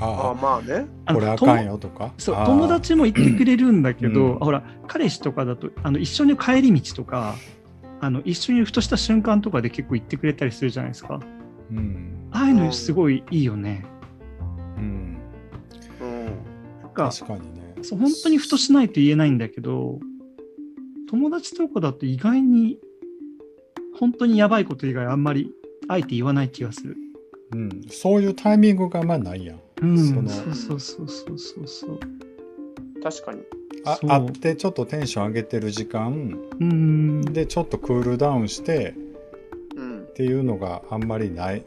[0.00, 0.86] ああ、あまあね。
[1.06, 2.12] あ、あのこれあかんよとか。
[2.18, 7.34] そう友達も言ってくれるんだけど、うんほら彼氏とかだとあの一緒に帰り道とか
[8.00, 11.20] あの一緒にふとした瞬間とかで結構言ってくれたりするじゃないですか
[11.70, 12.28] うん。
[12.30, 13.84] ああいうのすごいいいよね、
[14.76, 15.18] うん。
[16.00, 16.24] うん。
[16.82, 17.74] なんか確かにね。
[17.82, 19.98] そう本当にふとしないと言えないんだけど
[21.08, 22.78] 友達とかだと意外に
[23.98, 25.50] 本当にやばいこと以外あんまり
[25.88, 26.96] あえて言わない気がする。
[27.52, 27.86] うん。
[27.90, 29.60] そういうタイミングがあんまないやん。
[29.82, 30.08] うん。
[30.08, 31.66] そのそうそうそうそうそう。
[31.66, 32.00] そう
[33.02, 33.40] 確かに。
[33.84, 34.10] あそう。
[34.10, 36.38] 会ってちょっとテンション上げてる時間。
[36.60, 37.22] うん。
[37.22, 38.94] でちょっとクールダウンして
[39.76, 40.00] うん。
[40.02, 40.12] っ。
[40.12, 41.64] ていうのがあんまりない。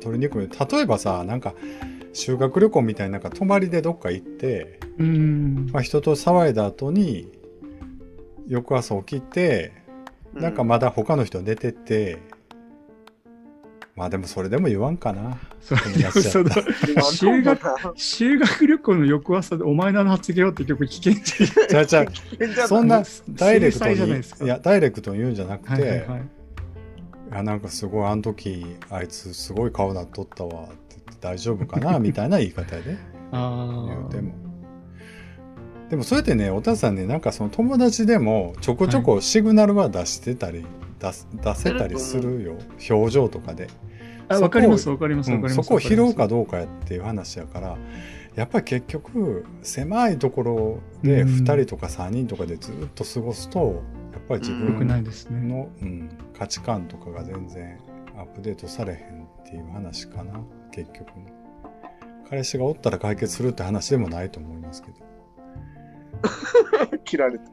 [0.00, 0.48] 取りにくい。
[0.48, 1.54] 例えばさなんか
[2.14, 5.68] 修学旅行みたいななんか泊まりでどっか行って、うん。
[5.72, 7.30] まあ、人と騒いだ後に
[8.48, 9.72] 翌朝起きて
[10.34, 12.18] うなんかまだ他の人寝てて、
[13.94, 15.38] まあでもそれでも言わんかな。
[15.60, 16.60] そう友達そうだ。
[16.60, 22.06] った今修学修学旅行の翌朝でお前の発言はって結構危険じじゃあじゃ
[22.66, 24.44] そんなダイレクトにないですか。
[24.44, 26.20] いやダイレクトに言うんじゃなくて、はいはいはい。
[26.20, 32.96] いやなんかすごいあの時あいつすごい顔なっとったわって言って大丈夫かなみたいな言い方やで
[33.32, 34.47] ああ言うても
[35.90, 40.66] でもそれってねおたさんねなんかその友達でもちょこちょこシグナルは出してたり、
[40.98, 42.56] 出す出せたりするよ。
[42.90, 43.74] 表情とかで、そ
[44.28, 45.66] こをあわかりますわかりますうんわかります。
[45.66, 47.78] そこを拾うかわどうかやっていう話やから
[48.34, 51.28] やっぱり結局狭いところでうん。
[51.38, 54.86] 2人とか3人とかでずっと過ごすとやっぱり自分。
[55.48, 57.78] の、うん、価値観とかが全然
[58.18, 58.98] アップデートされへんっ
[59.46, 61.06] ていう話かな結局。
[61.16, 61.32] ね
[62.28, 65.07] 彼氏がおったら解決するって話でもないと思いますけど
[67.04, 67.44] 切られた。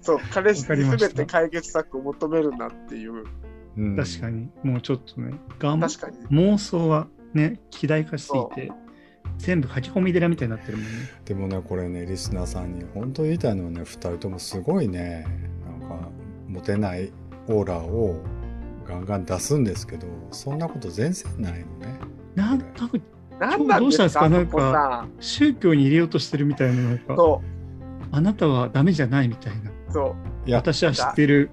[0.00, 3.24] そう、彼氏に全て解決策を求めるなっていう。
[3.76, 6.16] うん確かに、もうちょっとね、がん確かに。
[6.28, 8.72] 妄想はね、肥大化しすぎて、
[9.38, 10.90] 全部書き込み寺みたいになってるもんね。
[11.24, 15.26] でもねこれねリスナーさんに本当言いたいのはね2人ともすごいね
[15.64, 16.08] なんか
[16.48, 17.12] モテない
[17.48, 18.16] オーラを
[18.86, 21.98] ガンガン出すんですけどそんなこと全然ないのね
[22.34, 23.02] なんこれ多分
[23.40, 24.28] 何なんですか、どうしたんですか？
[24.28, 25.06] そこさ。
[25.20, 27.42] 宗教に入れようとしてるみたいな、なんか、そ
[28.12, 29.70] あなたはダメじゃないみたいな。
[29.70, 30.14] う、そ
[30.46, 30.48] う。
[30.48, 31.50] いや私は知ってる。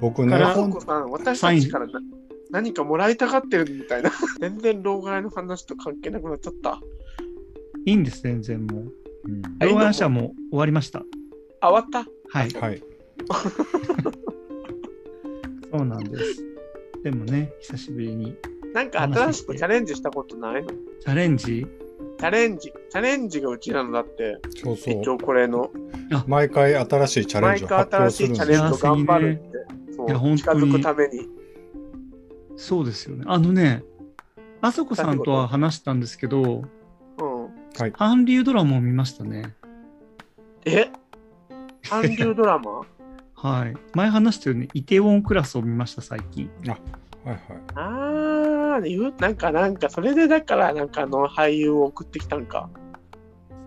[0.00, 2.00] 僕ねからあそほんこさん、私たちからな
[2.50, 4.10] 何かもらいたがってるみたいな。
[4.40, 6.80] 全然老害の話と関係なくなっちゃった。
[7.84, 8.92] いいんです、全然もう。
[9.26, 11.02] うんあ動画話はもう終わりました。
[11.60, 12.82] あ、終わっはい、はい
[15.70, 16.42] そうなんです。
[17.04, 18.49] でもね、久しぶりにた。
[18.74, 20.68] なんか新しくチャレンジしたことないの？
[20.68, 21.66] チチャレンジ？
[22.18, 22.72] ャレンジ。
[22.90, 25.70] チャレンジがうちなのだって、そうそう一応これの。
[26.26, 29.94] 毎回新しいチャレン毎ジを回新し発表するんですよいチャレンジを頑張るって。
[29.96, 31.28] そいやう近づくために。
[32.56, 33.24] そうですよね。
[33.26, 33.82] あのね、
[34.60, 36.64] あそこさんとは話したんですけど、
[37.18, 37.42] うん。
[37.78, 39.54] はい韓流ドラマを見ましたね。
[40.66, 40.90] え？
[41.88, 42.82] 韓流ドラマ？
[43.34, 43.74] はい。
[43.94, 46.50] 前話したよね、イテウォンクラスを見ました、最近。
[46.66, 47.40] はいはい
[47.76, 52.68] あー、言うなんか、なんか、それでだから、なんかあの俳優を送ってきたんか。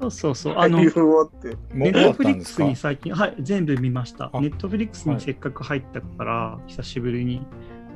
[0.02, 0.56] そうそうそう。
[0.58, 4.30] あの、ネットフリックスに最近、はい、全部見ました。
[4.34, 7.46] あネットフリックスにせっかく入ったから、久しぶりに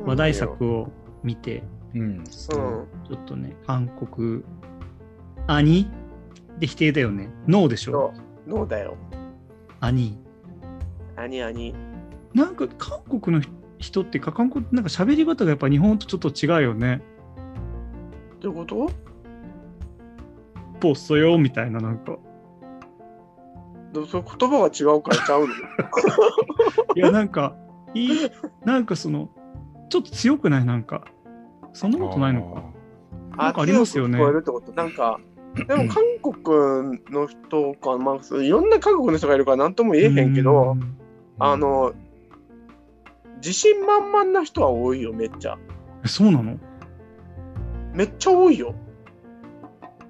[0.05, 0.89] 話題作を
[1.23, 4.43] 見て、うんそうちょっとね、韓国、
[5.47, 5.89] 兄
[6.59, 7.29] で否定だよね。
[7.47, 8.13] ノーでしょ？
[8.15, 8.49] そう。
[8.49, 8.95] ノーだよ。
[9.79, 10.17] 兄。
[11.15, 11.73] 何何
[12.33, 13.51] なんか韓国の人
[14.01, 17.01] っていうか、韓国なんか喋り方がやっぱ日本とちょっと違うよね。
[18.41, 18.91] どういうこと？
[20.79, 22.17] ポッソよみたいな、なんか。
[23.93, 25.53] どうそう言葉が違うからちゃうの？
[26.95, 27.55] いや、なんか、
[27.93, 28.31] いい、
[28.65, 29.29] なんかその、
[29.89, 30.65] ちょっと強くない？
[30.65, 31.05] なんか。
[31.73, 32.63] そんなことないのか。
[33.37, 34.17] なんかありますよね。
[34.17, 35.19] か、
[35.67, 40.97] でも韓国の人か、まあ、いろんな韓国の人がいるから何とも言えへんけど、うん。
[41.39, 41.93] あの、
[43.37, 45.57] 自信満々な人は多いよ、めっちゃ。
[46.03, 46.51] えそうなの？
[46.51, 46.57] へ
[47.93, 48.75] めっちゃ多いよ。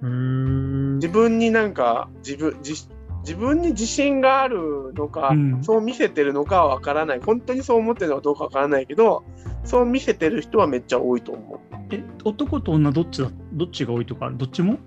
[0.01, 2.87] ー自分になんか、自分、自
[3.21, 7.19] 自分に自信があるのか、うんそう見せてるのかはわからない。
[7.19, 9.25] 本当にそう思ってるのかどうかわからないけど、
[9.65, 11.59] そう見せてる人はめっちゃ多いと思う。
[11.91, 14.77] え、男と女どっちだ、どっちが多いとかどっちも？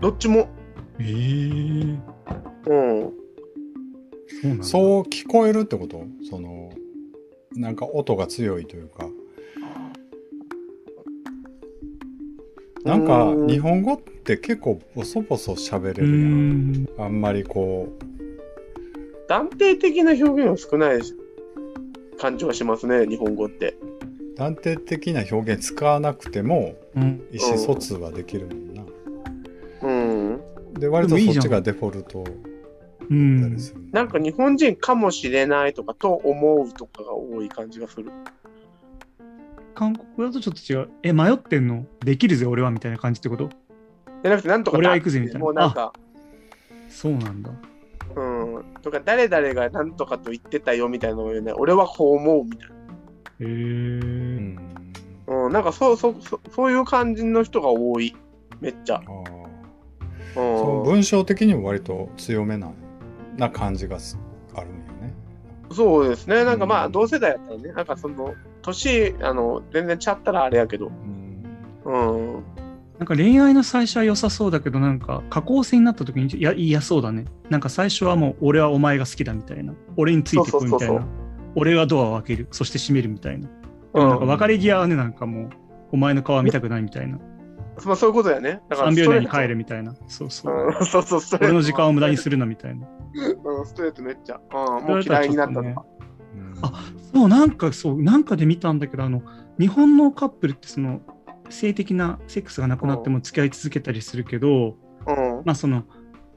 [0.00, 0.48] どっちも。
[1.00, 1.98] えー、
[2.66, 3.12] うん。
[4.42, 4.64] そうなんだ。
[4.64, 6.04] そう聞こえるってこと？
[6.30, 6.70] その
[7.56, 9.08] なんか音が強いというか
[12.84, 16.88] なんかうん日本語って結構ボソボソ喋れうるやんん。
[16.98, 21.00] あんまりこう断定的な表現は少ない
[22.18, 23.74] 感じはしますね、日本語って。
[24.36, 27.24] 断定的な表現使わなくてもうん。
[27.32, 28.82] 意思疎通はできるもんな。
[29.82, 30.40] うん。
[30.74, 32.30] で割とそっちがデフォルトうだ
[33.04, 33.56] ったん。
[33.92, 38.10] なんか日本人かもしれないとか、と思うとかが多い感じがする。
[39.74, 40.90] 韓国だとちょっと違う。
[41.02, 41.86] え、迷ってんの？
[42.00, 43.48] できるぜ、俺はみたいな感じってこと？
[44.22, 45.92] じゃなくて、なんとかだ俺は行くぜみたいなもうなんか、
[46.88, 47.50] そうなんだ。
[48.14, 48.22] う
[48.60, 48.64] ん。
[48.82, 51.52] とか、誰々がなんとかと言ってたよみたいなのを言うね。
[51.52, 52.74] 俺はこう思うみたいな。
[52.74, 52.78] へ
[53.40, 53.50] えうー。
[53.50, 54.74] ん。
[55.26, 55.52] うん。
[55.52, 58.14] なんかそうそうそう、そういう感じの人が多い。
[58.60, 58.96] めっちゃ。
[58.96, 59.04] あん。
[60.34, 62.66] その文章的にも割と強めな
[63.36, 64.18] な感じがす
[64.54, 65.14] あるんよね。
[65.70, 66.44] そうですね。
[66.44, 70.88] なんかまあ、うん同世代やったらね、なんかその、年、あの、全然ちゃったらあれやけど。
[70.88, 71.22] うん
[71.84, 72.44] うん。
[72.98, 77.24] なんか恋愛の最初は良さそうだけど、なんか下校生になった時にいや嫌そうだね。
[77.50, 79.74] なんか最初はもう俺はお前が好きだみたいな。
[79.96, 81.04] 俺についてこいみたいな。
[81.54, 82.48] 俺はドアを開ける。
[82.52, 83.48] そして閉めるみたいな。
[83.94, 85.50] うんなんか別れ際はね、なんかもう、
[85.92, 87.18] お前の顔は見たくないみたいな。
[87.84, 88.62] まあそういうことやね。
[88.70, 89.94] だから3秒以内に帰れみたいな。
[90.06, 90.76] そうトそう。
[90.78, 91.20] うん、そうそう。
[91.40, 92.86] 俺の時間を無駄にするなみたいな。
[93.44, 94.40] うん、ストレートめっちゃ。
[94.52, 95.66] うん、もう嫌いになったとか。
[95.68, 95.74] うん
[96.62, 96.72] あ
[97.12, 99.22] そう、なんかそう、なんかで見たんだけど、あの、
[99.58, 101.00] 日本のカップルってその、
[101.50, 105.42] 性的なセックスがなくなっても付き合い続けたりするけど、うん。
[105.44, 105.84] まあその、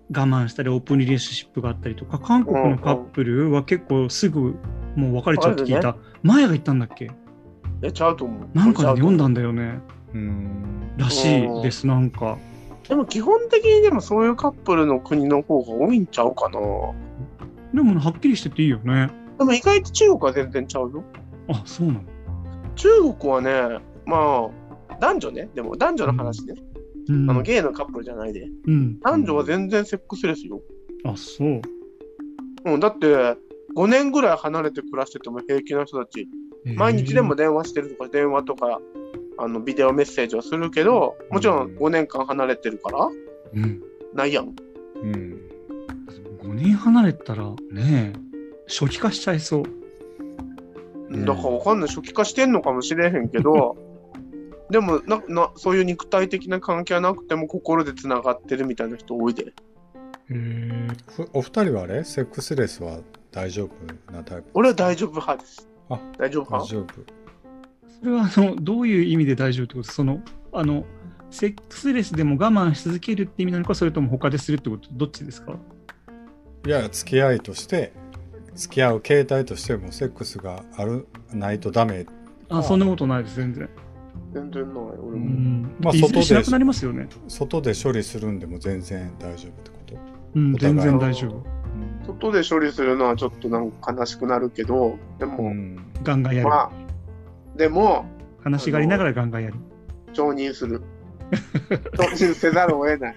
[0.09, 4.55] 我慢したりオープンリレーションシップがあったりとか、韓国のカップルは結構すぐ
[4.95, 5.95] もう別れちゃうって聞いた。
[6.23, 7.09] 前が言ったんだっけ？
[7.81, 8.47] え、ちゃうと思う。
[8.53, 9.79] なんかで読んだんだよね。
[10.13, 12.37] うんらしいです、なんか。
[12.87, 16.59] でも基本的にでもそういうカップルの国の方が多いんちゃうかな。
[17.73, 19.09] でもはっきりしてていいよね。
[19.37, 21.03] でも意外と中国は全然ちゃうよ。
[21.49, 22.01] あ、そうなの？
[22.75, 24.49] 中国はね、ま
[24.89, 26.53] あ、男女ね、でも男女の話ね。
[27.07, 27.29] うん。
[27.29, 28.47] あのゲイのカップルじゃないで。
[28.67, 28.99] うん。
[28.99, 30.61] 男女は全然セックスレスよ。
[31.05, 31.61] あ、そう。
[32.65, 33.07] うん、だって、
[33.75, 36.27] 5年ぐらい離れて暮らしてても平気な人たち、
[36.75, 38.79] 毎日でも電話してるとか、電話とか、
[39.37, 43.09] あのビデオメッセージをするけど、もちろん5年間離れてるから、
[43.53, 43.81] うん。
[44.13, 44.55] ないやん。
[45.01, 45.41] うん
[46.41, 48.13] 5年離れたらね、
[48.67, 49.63] 初期化しちゃいそう。
[51.09, 53.77] うんだからわかんない、初期化してんのかもしれへんけど、
[54.69, 59.45] でもなな、そういう肉体的な関係はなくても心でつながってるみたいな人多いで。
[59.47, 59.51] へ
[60.29, 60.87] え。
[61.07, 62.03] ふお二人はあれ？
[62.03, 62.99] セックスレスは
[63.31, 64.47] 大丈夫なタイプ？
[64.53, 65.67] 俺は大丈夫派です。
[65.89, 66.65] あ大丈夫派？
[66.65, 67.01] 大丈夫そ
[68.05, 69.91] れはあのどういう意味で大丈夫ってこと？
[69.91, 70.21] その
[70.53, 70.85] あの
[71.31, 74.87] セックスレスでも我慢し続けるって意味なのかそれとも他でするってこと？
[74.91, 75.53] どっちですか？
[76.65, 77.93] いや付き合いとして
[78.55, 82.05] 付き合う形態としてもセックスがあるないとダメ
[82.49, 83.69] あそんなことないです全然。
[84.33, 85.17] 全然ない、俺うも。
[85.17, 85.75] ん。
[85.79, 87.07] まあ外でしなくなりますよね。
[87.27, 89.95] 外で処理するんでも全然大丈夫ってこと
[90.35, 91.45] うんお互い全然大丈夫。
[92.05, 96.49] 外で処理するのはちょっとなんか悲しくなるけど、でも、うんガンガンやる。
[96.49, 96.71] まあ、
[97.55, 98.05] でも、
[98.43, 99.55] 話がありながらガンガンやる。
[100.13, 100.81] 承認する。
[101.97, 103.15] 承認せざるを得ない。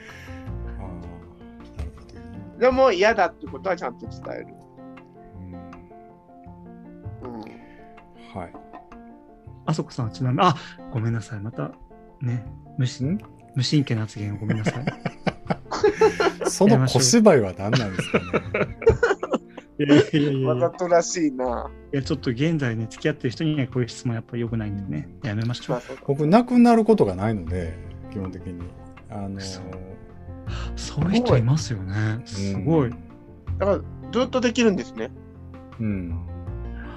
[2.58, 4.46] でも嫌だってことはちゃんと伝える。
[7.22, 7.40] うんうん。
[7.40, 8.52] はい
[9.66, 10.56] あそこさんはちなみに、あ
[10.92, 11.40] ごめんなさい。
[11.40, 11.72] また
[12.22, 12.46] ね、
[12.78, 13.20] 無しん
[13.54, 14.84] 無神経な発言をごめんなさい。
[16.48, 18.24] その小芝居は何なんですかね
[20.44, 21.70] わざとらしいな。
[21.92, 25.82] いやちょっと現在ね、付き合ってる人にはこういう質問やっぱり良くないんでね、やめましょう。
[26.06, 27.78] 僕亡くなることがないので
[28.10, 28.62] 基本的に
[29.10, 29.64] あのそう
[30.76, 32.20] そういう人いますよね。
[32.24, 32.90] すごい。
[33.58, 33.80] だから、
[34.12, 35.10] ずっとできるんですね。
[35.78, 36.26] うん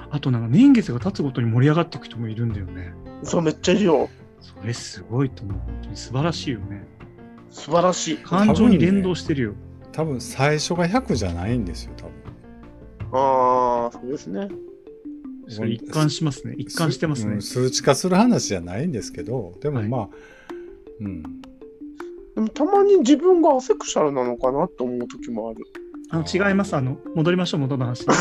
[0.09, 2.93] あとなんか年月が経つごとに盛り上がっていく人もいるんだよね。
[3.23, 4.09] そう、めっちゃいるよ。
[4.41, 5.57] それすごいと思う。
[5.57, 6.85] 本当に素晴らしいよね。
[7.49, 8.17] 素晴らしい。
[8.17, 9.53] 感情に連動してるよ。
[9.91, 12.10] 多分最初が100じゃないんですよ多分
[13.11, 14.49] ああ、そうですね。
[15.47, 16.55] 一貫しますね。
[16.57, 17.41] 一貫してますねうん。
[17.41, 20.09] 数値化する話じゃないんですけどでもはいまあ、
[21.01, 21.23] うん
[22.35, 25.65] でもたまに自分がアセクシャルなのかなと思う時もある。
[26.09, 26.75] あの違います。
[26.75, 28.05] あの、戻りましょう、元の話。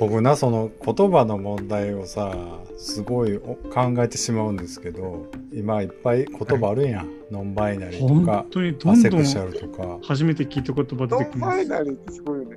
[0.00, 2.34] 僕なその言葉の問題をさ
[2.76, 11.62] すごいお考えてしまうんですけど今いっぱい言葉あるやん、ノンバイナリーとか本当にどアんどんセクシャルとか初めて聞いた言葉ノ出てきます。
[11.62, 12.56] ンファイナリーってすごいよね。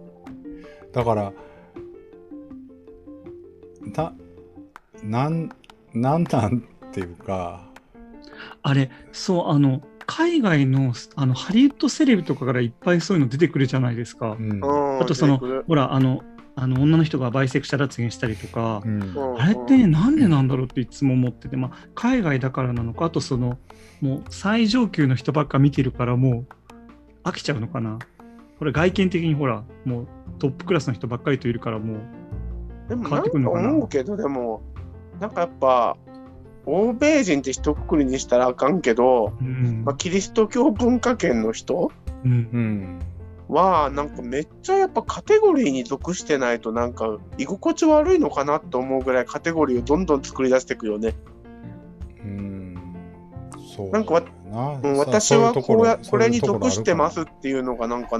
[0.97, 1.31] だから
[3.93, 4.13] た
[5.03, 5.49] なん
[5.93, 7.67] なんなんっていうか
[8.63, 14.37] あれ、そう、あの、海外のあのハリウッドセレブとかからいっぱいそういうの出てくるじゃないですか。
[14.39, 15.37] うんうんあとその
[15.67, 16.23] ほら、あの、
[16.55, 23.59] あの女の人がバイセクシャル発言したりとか、うんうんあれってね、なんでなんだろうっていつも思ってて、まあ、海外だからなのか、あとその、
[24.01, 26.45] もう最上級の人ばっか見てるから、も
[27.25, 27.99] う飽きちゃうのかな。
[28.60, 30.08] ほら、外見的にほら、もう
[30.39, 31.97] トップクラスの人ばっかりといるから、もう、
[32.89, 34.62] 変わってでもなんか思うけど、でも、
[35.20, 35.97] なんかやっぱ、
[36.66, 41.91] 欧米人って一括りにしたらあかんけど、うんまあ、キリスト教文化圏の人
[42.26, 42.99] うんうん。
[43.47, 51.16] は、なんかめっちゃやっぱカテゴリーに属してないと、なんか居心地悪いのかなと思うぐらいカテゴリーをどんどん作り出していくよね。
[53.84, 53.89] うん。
[53.89, 53.89] そう。
[53.91, 58.17] なんかわなうん、私はこうやこれに属してますっていうのがなんか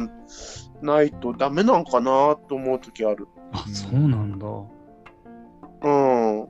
[0.82, 3.28] ないとダメなんかなと思う時ある。
[3.52, 4.48] あ、そうなんだ。
[5.84, 6.42] うん。
[6.42, 6.46] う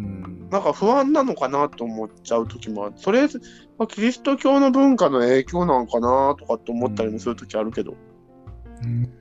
[0.00, 0.48] ん。
[0.50, 2.94] なんか不安なのかなと思っちゃう時もある。
[2.96, 7.94] それ、まあ、キリスト教の文化の影響なんかなとかって思ったりもする時あるけど。
[8.82, 9.12] うん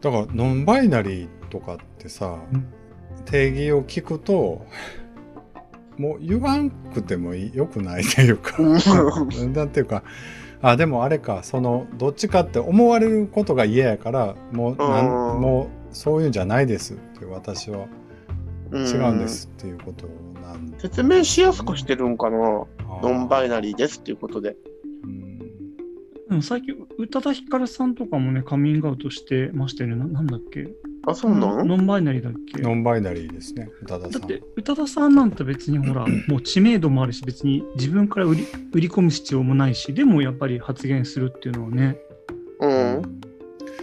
[0.00, 2.72] だから、ノンバイナリーとかってさ、うん
[3.26, 4.66] 定義を聞くと、
[6.00, 8.56] もう言わんくてもよくないというか、
[9.52, 10.02] なんていうか、
[10.62, 17.86] あ、でもあれか、その、どっちかって思われることが嫌やから、もう、なんうんもう、そういうんじゃないですって、私は
[18.70, 19.28] うん違うんで。
[19.28, 20.08] すっていうこと
[20.42, 20.80] なんで。
[20.80, 22.38] 説明しやすくしてるんかな。
[22.38, 22.68] ノ
[23.02, 24.56] ノンバイナリーですっていうことで。
[26.28, 29.96] うん最近、宇多田ヒカルさんとかもね、カミングアウトしてましたよね。
[29.96, 30.68] ななんだっけ？
[31.10, 31.68] あ、そうなん？
[31.68, 32.62] ノンバイナリーだっけ？
[32.62, 34.10] ノンバイナリーですね、宇多田さん。
[34.12, 41.98] だって、宇多田さんなんて別にほら、もう知名度もあるし、別に自分から売り売り込む必要もないし、でもやっぱり発言するっていうのはね、
[42.60, 43.20] うん。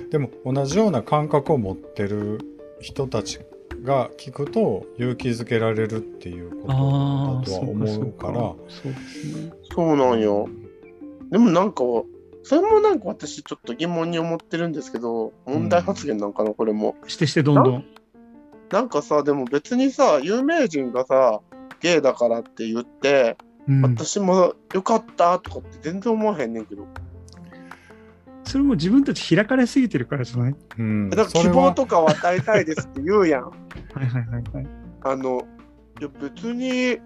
[0.09, 2.39] でも同じような感覚を持ってる
[2.79, 3.39] 人たち
[3.83, 9.51] が聞くと勇気づけられるっていうことだああ、とは思うからそうですね。
[9.73, 10.47] そうなんよ。
[11.29, 11.83] でもなんか、
[12.47, 16.95] それもなんか私ちょっと疑問に思ってるんですけど、問題発言なんかな、これも。
[17.05, 17.85] してしてどんどん。
[18.71, 21.41] なんかさ、でも別にさ、有名人がさ、
[21.81, 23.35] ゲイだからって言って、
[23.67, 26.87] うん、私もよかったとかって全然思わへんねんけど。
[28.45, 30.55] それも自分たち開かれすぎてるからじゃない？
[30.77, 33.43] うん、だから希望とかを与えたいですって言うやん。
[33.51, 34.67] はいはいはいはい。
[35.03, 35.45] あの、
[35.99, 36.97] いや別に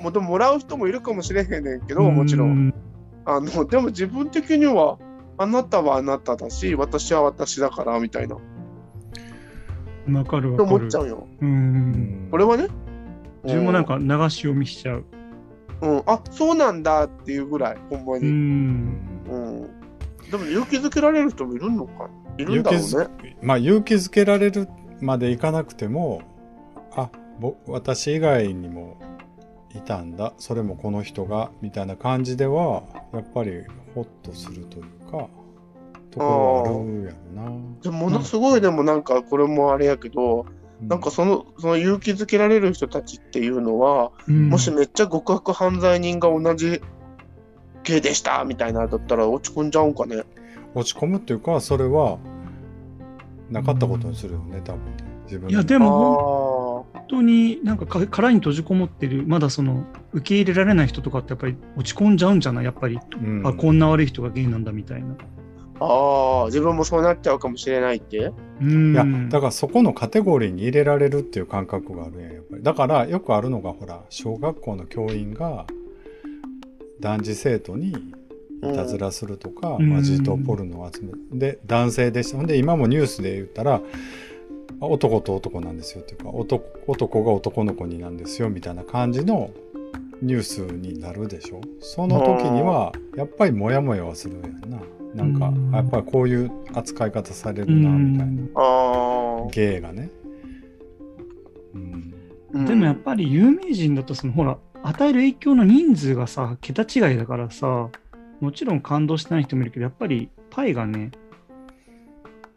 [0.00, 2.68] もでももらう人もいるかもしれへんねんけど、もちろん。
[2.68, 2.74] ん。
[3.24, 4.98] あの、 でも自分的には、
[5.38, 8.36] あなたはあなただし、私は私だから、みたいな。
[8.36, 8.38] っ
[10.12, 10.76] わかるてわかる。
[10.76, 11.28] 思っちゃうよ。
[11.40, 11.46] う。
[11.46, 12.68] うんん俺はね。
[13.44, 15.04] 自分もなんか流し読みしちゃう。
[15.82, 18.30] うん、うん、あそうなんだっていうぐらい、ほんまうに。
[18.30, 18.98] ん。
[19.30, 19.80] うん。
[20.30, 23.36] でも勇気づけられる人もいるのかいるん勇気だろうね。
[23.40, 24.68] づまあ勇気づけられる
[25.00, 26.22] までいかなくても
[26.92, 28.96] あぼ私以外にも
[29.74, 30.32] いたんだ。
[30.38, 33.64] それもこの人がみたいな感じではやっぱり
[33.94, 35.28] ホッとするというか
[36.10, 37.50] ところはあるやろな。
[37.82, 40.46] でもものすごいでもなんかこれもあれやけど、
[40.82, 44.48] うなんかそのその勇気づけられる人たちっていうのは、うん。
[44.48, 46.82] もしめっちゃ極悪犯罪人が同じ
[47.82, 50.24] 系でしたみたいなのだったら落ち込んじゃうんかね？
[50.74, 52.18] 落ち込むっていうかそれは
[53.50, 55.04] なかったことにするよね多分ね。
[55.26, 56.49] 自分いや、であも
[57.10, 62.64] 当になんかか殻に閉じこもってる、まだその受け入れられない人とかってやっぱり落ち込んじゃうんじゃない？
[62.64, 65.16] やっぱり、うんあ、こんな悪い人がゲイなんだみたいな。
[65.82, 68.32] ああ、自分もそうなっちゃうかもしれないって？
[68.60, 68.92] うん。
[68.92, 75.66] いやだからそこのカテゴリーに入れられるっていう感覚があるやんやっぱりだからよくあるのがほら小学校の教員が
[77.00, 77.92] 男児生徒に
[78.62, 83.80] いたずらするとか、うんまあ、児童ポルノを集めで男性でしたほんで今もニュースで言ったらあ
[84.86, 89.50] 男と男なんですよっていうか男男が男の子になんですよみたいな感じの
[90.22, 91.60] ニュースになるでしょ？
[91.80, 94.78] その時にはやっぱりモヤモヤはするやんな
[95.14, 99.50] なんかうんやっぱりこういう扱い方されるなみたいな。
[99.50, 100.10] 芸がね。
[101.74, 102.14] うん。
[102.52, 107.88] うんでもやっぱり有名人だとそのほら与える影響の人数がさ桁違いだからさ
[108.40, 111.10] もちろん感動してない人もいるけどやっぱりパイがね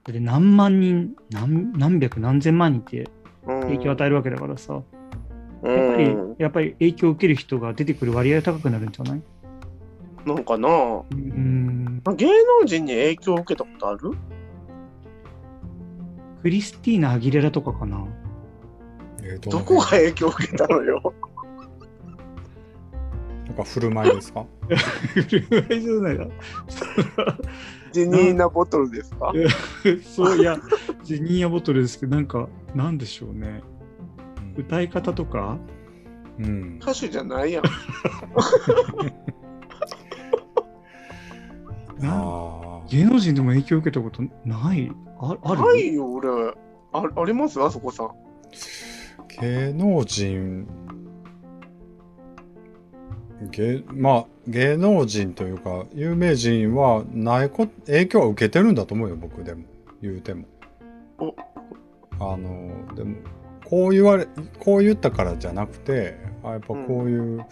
[0.05, 3.07] だって何万人何何百何千万人って
[3.45, 4.81] 影響を与えるわけだからさ、
[5.63, 5.73] うん。
[5.73, 6.35] やっぱりうん。
[6.39, 9.21] やっぱり影響を受ける人が出てくる割合が高くなるんじゃない？
[10.25, 12.01] なんかな、うん。
[12.03, 14.11] まあ芸能人に影響を受けたことある？
[16.41, 18.05] クリスティーナ・アギレラとかかな？
[19.23, 21.13] えーとどこが影響を受けたのよ？
[23.45, 24.45] なんか振る舞いですか？
[24.67, 26.25] 振る舞いじゃないな
[27.93, 29.31] ジニーナボトルですか？
[30.03, 30.57] そういや
[31.03, 33.61] ジニーアボトルですけどなんかなんでしょうね
[34.57, 35.57] 歌い方とか？
[36.39, 36.79] うん。
[36.81, 37.63] 歌手じゃないやん。
[42.05, 42.87] ああ。
[42.89, 44.91] 芸能人でも影響を受けたことない？
[45.19, 45.61] あある？
[45.61, 46.27] ないよ、俺。
[46.91, 47.61] ああります？
[47.61, 48.09] あそこさん。
[49.41, 50.67] 芸能人
[53.51, 59.63] 芸まあ芸能人というか有名人はないこ影響は受けてるんだと思うよ僕でも。
[60.01, 60.45] 言うても。
[61.19, 61.35] お。
[62.19, 63.15] あのでも
[63.65, 64.27] こう言われ
[64.59, 67.45] こう言ったからじゃなくてあやっぱこういう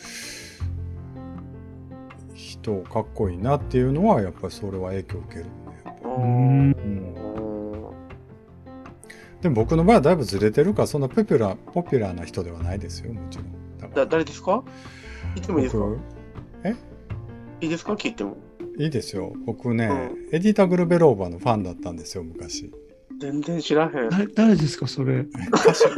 [2.33, 5.51] 人かっこいいなっていうのはやっぱりそれは影響を受けるね、
[6.03, 7.13] ううん。
[9.41, 13.91] でも僕の場合はだいぶずれてるからそんなポピュラーポピュラーな人ではないですよもちろん。
[13.93, 14.63] だ誰ですか？
[15.35, 15.85] 言ってもいいですか？
[15.85, 15.99] 僕？
[17.61, 17.93] いいですか？
[17.93, 18.37] 聞いても。
[18.77, 19.33] いいですよ。
[19.45, 19.85] 僕ね、
[20.31, 22.71] うエディタ・グルベローバーのファンだったんですよ昔。
[23.19, 24.09] 全然知らへん。
[24.09, 25.17] 誰誰ですか、それ。
[25.19, 25.89] 歌手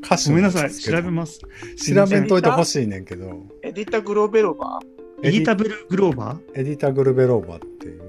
[0.00, 0.28] 歌手。
[0.30, 1.40] ごめんなさい、調べます。
[1.40, 3.46] 調べんといてほしいねんけど。
[3.62, 4.78] エディタ・グローベロバ
[5.22, 6.60] エディタブルグローバー？
[6.60, 8.00] エディタ・グルベローバーっていう。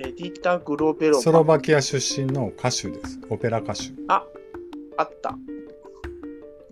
[0.00, 1.34] ーエディタ・グローベロスバー。
[1.38, 3.18] ロバキア出身の歌手です。
[3.30, 3.84] オペラ歌手。
[4.08, 4.26] あ
[5.02, 5.38] った。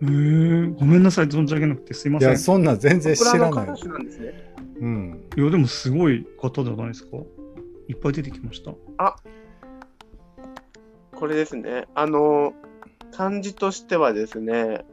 [0.00, 2.28] へーごめんなさい、存じ上げなくてすいません。
[2.28, 4.54] いやそんな全然知僕ららないの歌手なんですね。
[4.80, 7.16] うんいや、でもすごい方じゃないですか。
[7.88, 8.74] いっぱい出てきました。
[11.16, 11.86] これですね。
[11.94, 12.54] あの、
[13.10, 14.84] 漢字としてはですね、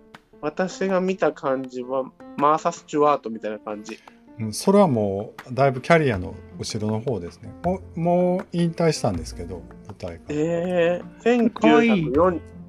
[0.42, 4.00] 私が見た漢字はマーサ・スチュワートみたいな感じ。
[4.40, 12.10] うんそれはもうだいぶキャリアの後ろの方ですねもうもう引退したんですけど舞台から、えー、かわいい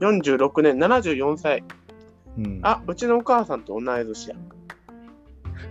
[0.01, 1.65] 1946年、74歳。
[2.39, 4.37] うん、あ、うちのお母さんと同い年や。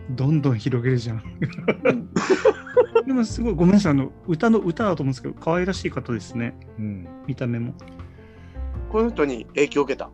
[0.10, 1.24] どんどん広げるじゃん。
[3.06, 7.74] でもすごい、ごめんなさい、あの歌の歌だと思うんですけど、可愛らしい方ですね、うん、見た目も。
[8.92, 10.10] この人に影響を受けた？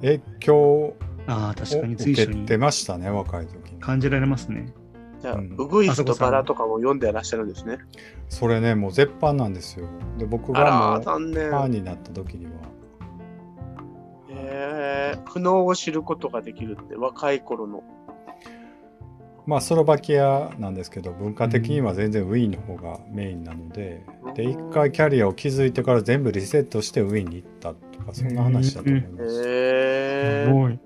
[0.00, 4.72] 影響をああ、確かに受随所にけてましたね若い時に感じられますね。
[5.20, 7.78] じゃあ、うんウグイスとバラとかも読んでらっしゃるんですね。
[8.28, 9.86] それねもう絶版なんですよ
[10.18, 11.08] で僕がフ。
[11.08, 12.52] ァンになった時には
[14.42, 17.82] えー、苦悩を知ることができるって、若い頃の。
[19.44, 30.78] まあスロバキアなんですけど文化的には全然ウィーンの方がメインなので、で一回キャリアを築いてから全部リセットしてウィーンに行ったとかそんな話だと思います、えー、すごい。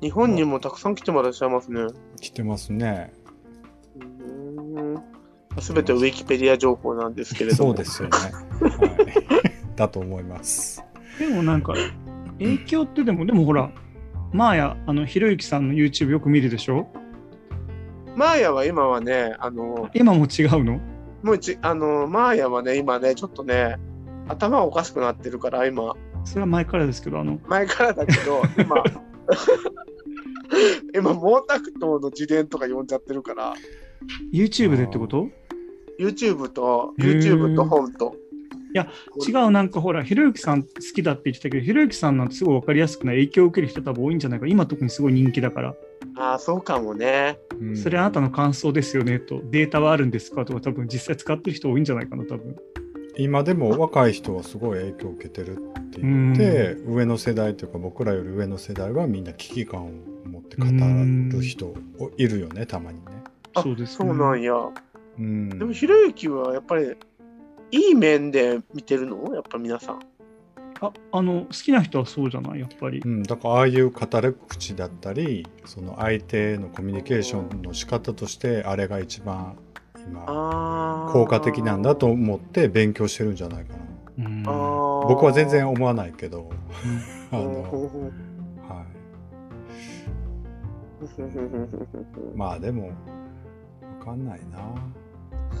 [0.00, 1.86] 日本にもたくさん来てもらっしゃいますね。
[2.20, 3.12] 来てますね。
[5.60, 7.74] すべてウィキペディア情報なんですけれども。
[7.74, 8.32] そうですよね、はい、
[9.76, 10.82] だと思います。
[11.18, 11.74] でもなんか、
[12.42, 13.70] 影響ってでも、でもほら、
[14.32, 16.88] マーヤ、あの、ひろゆきさんの YouTube よく見るでしょ？
[18.16, 20.80] マーヤは今はね、あの、今も違うの？
[21.22, 23.76] もうち、あの、マーヤはね、今ね、ちょっとね、
[24.28, 28.82] 頭おかしくなってるから、今、それは前からですけど、あの、前からだけど、今、
[30.94, 33.54] 今、毛沢東の自伝とか読んじゃってるから、
[34.32, 35.28] YouTube でってこと
[35.98, 38.16] ？YouTube と、YouTube と本と。
[38.74, 44.46] 違う、なんかほら、ひろゆきさん好きだって言ってたけど、ひろゆきさんなんてすごい分かりやすくない影響を受ける人多分多いんじゃないか。
[44.46, 45.74] 今特にすごい人気だから。
[46.16, 47.38] ああ、そうかもね。
[47.60, 52.56] うんそれあなたの感想ですよねと、データはあるんですかとか、多分実際使ってる人多いんじゃないかな、多分。
[53.16, 55.56] 今でも若い人はすごい影響を受けてるっ
[55.90, 59.90] て言って、上の世代というか僕らより上の世代はみんな危機感を
[60.24, 61.74] 持って語る人
[62.16, 63.22] いるよねたまにね。
[63.54, 64.54] あそうです、そうなんや。
[65.18, 66.96] うん、でも、ひろゆきはやっぱり、
[67.72, 69.34] いい面で見てるの？
[69.34, 70.00] やっぱ皆さん。
[70.80, 73.00] あ、あの、好きな人はそうじゃない、やっぱり。
[73.00, 73.08] う。
[73.08, 79.56] ん、だからああいう語り口だったりその相手のコミュニケーションの仕方としてあれが一番
[80.06, 81.10] 今。
[81.12, 83.74] 効果的なんだと思って勉強してるんじゃないか
[84.18, 85.02] な。
[85.08, 86.50] 僕は全然思わないけど。
[87.32, 87.62] あの、
[88.68, 88.84] は
[92.34, 92.94] い、まあでもわ
[94.04, 94.58] かんないな。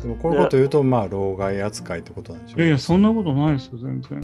[0.00, 4.20] でもこういうこと言うとまあ老害扱いってことなんでしょいやいや、そんなことないですよ、全然。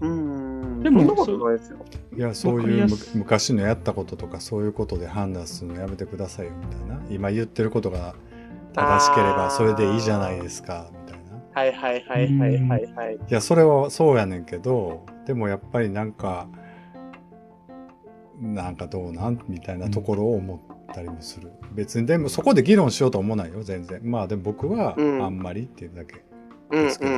[0.00, 0.82] うんうん。
[0.82, 1.78] でもそんなことないですよ。
[2.16, 8.14] いやそういう昔のやったこととかそういうことで判断するのやめてくださいよみたいな今言ってることが
[8.72, 13.14] 正しければそれでいいじゃないですかみたいなはいはいはいはいはいはい。
[13.16, 16.46] いやそれはそうやねんけどでもやっぱりなんか
[18.40, 19.40] なんかどうなん？
[19.48, 23.62] みたいなところを思ったりもする、別にでもそこで議論しようとは思わないよ。
[23.62, 24.00] 全然。
[24.04, 25.24] まあでも僕はうん。
[25.24, 26.24] あんまりっていうだけ、
[26.70, 26.84] うん。
[26.84, 27.10] ですけど。
[27.10, 27.14] あ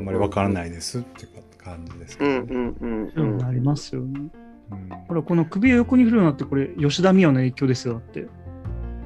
[0.00, 0.52] んまりわからい。
[0.52, 1.28] ないですっていう
[1.58, 3.12] 感じですけうどね、んうんうん。
[3.14, 3.38] そううん。
[3.38, 4.20] なりますよね。
[4.70, 4.88] うん。
[5.08, 8.26] ほら、この首を横に振るのって、これ、吉田美和の影響ですよ、だって。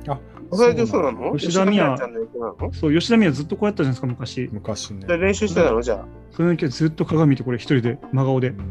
[0.08, 0.18] あ
[0.52, 1.36] それでそうなの？
[1.36, 2.72] 吉田美和ちゃんの影響なの？
[2.72, 4.48] そう、吉田美和ずっとこうやったじゃないですか、昔。
[4.52, 5.06] 昔ね。
[5.06, 5.80] で練習してたの？
[5.82, 6.06] じゃあ。
[6.32, 8.48] その影響でずっと鏡見て、これ一人で、真顔で。
[8.48, 8.56] うん。
[8.56, 8.62] や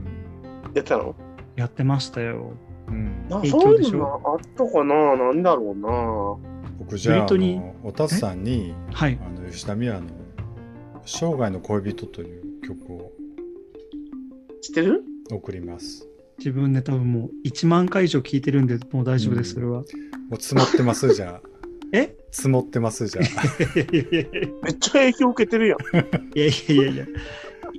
[0.70, 1.16] ってたの？
[1.60, 2.54] やってましたよ。
[2.88, 5.16] うんな影そういう響でしょのあったかな？
[5.16, 5.90] なんだろうな
[6.80, 7.28] 僕じゃあ
[7.84, 9.20] おたつさんにはい。
[9.22, 10.08] あの吉田美和の
[11.06, 13.12] 「生涯の恋人」という曲を
[14.62, 15.04] 知ってる？
[15.32, 16.08] 送ります。
[16.40, 19.80] 自分ね、多分もう1万回以上聞いてるんで、もう大丈夫です、それは。
[20.30, 21.50] もう積もってますじゃあ。
[21.92, 22.16] え？
[22.32, 23.26] 積もってますじゃあ。
[24.64, 25.80] めっちゃ影響受けてるやん。
[26.40, 27.06] やいやいやいや。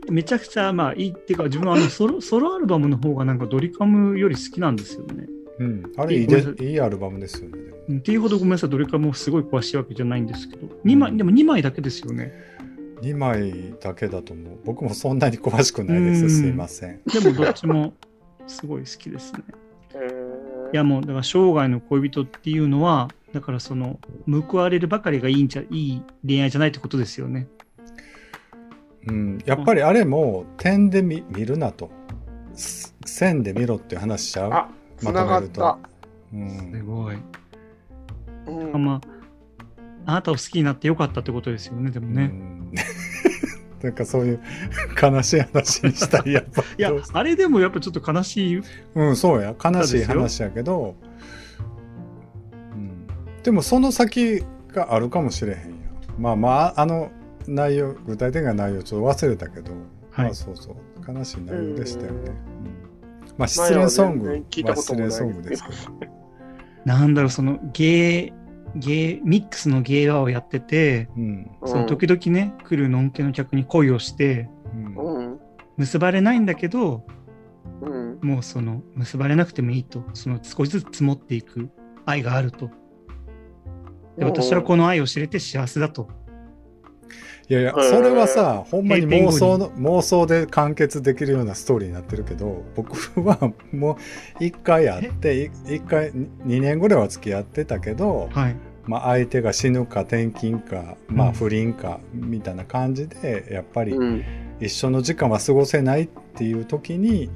[0.09, 5.29] めちゃくちゃまあいいっていうか自分はあの ソロソロアルバムの方がなんかドリカムより好きなんですよね。
[5.59, 5.83] うん。
[5.97, 7.59] あれいいでいいアルバムですよね。
[7.99, 12.33] っていうほどごめんなさいドリカムをすごい詳しいわけじゃないんですけど2枚でも2枚だけですよね。
[13.03, 14.59] 2枚だけだと思う。
[14.65, 16.43] 僕もそんなに詳しくないでうんす。
[16.43, 17.01] すいません。
[17.07, 17.95] でもどっちも
[18.47, 19.41] すごい好きですね。
[19.95, 23.99] えーいやもうだから生涯の恋人っていうのはだからその
[24.49, 27.49] 報われるばかりがいいんじゃいい恋愛じゃないってことですよね。
[29.07, 29.39] うん。
[29.45, 31.91] やっぱりあれも点で見見るなと。
[32.55, 34.53] す線で見ろっていう話しちゃう？
[34.53, 35.79] あ、つながった。
[36.33, 37.17] うんすごい。
[38.47, 39.01] うんあまあ
[40.07, 42.23] あなたを好きになってよかったってことですよねでもね。
[42.25, 42.73] うん
[43.83, 44.41] なんかそういう
[45.01, 48.63] 悲しい話にしたいやっぱ いやあれでもやっぱちょっと悲しい
[48.95, 50.97] うんそうや悲しい話やけど、
[52.75, 53.07] うん、
[53.43, 55.65] でもその先があるかもしれへんや
[56.19, 57.11] まあまああの
[57.47, 59.73] 内容具体的な内容ちょっと忘れたけど、
[60.11, 60.25] はい。
[60.27, 61.13] まあそうそう。
[61.13, 62.27] 悲しい内容でしたよね、うん。
[62.27, 62.35] うん。
[63.39, 66.13] まあ失恋ソング前は全然聞いたはこともない失恋ソングですけど。
[66.85, 68.41] なんだろうそのゲー
[68.77, 71.51] ゲーミックスのゲーバーをやっててうん。
[71.65, 75.41] その時々ね来るのんけの客に恋をしてうんうん。
[75.77, 77.05] 結ばれないんだけど
[77.83, 78.19] うん。
[78.23, 81.71] もうその結ばれなくてもいいとその少しずつ積もっていく
[82.07, 82.71] 愛があると。
[84.17, 86.09] で私はこの愛を知れて幸せだと
[87.51, 92.93] いやいや、それはさ、ほんまに妄想の、妄想で完結できるようなストーリーになってるけど、僕
[93.23, 93.99] はも
[94.41, 104.25] う一回会って、い一回、2年ぐらいは付き合ってたけど、はいまあ相手が死ぬか転勤か、まうんあ不倫か、みたいな感じで、やっぱりうん。
[104.61, 107.31] 一緒の時間は過ごせないっていう時に、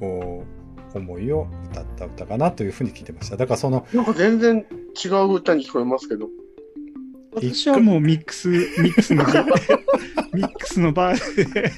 [0.00, 0.44] こ
[0.94, 3.36] う、思いを歌った歌かなというふうに聞いてました。
[3.36, 4.64] だからその、なんか全然
[5.04, 6.28] 違う歌に聞こえますけど。
[7.34, 8.56] 私はもうミックスミ
[8.90, 9.24] ックスの
[10.34, 11.72] ミックスのバーで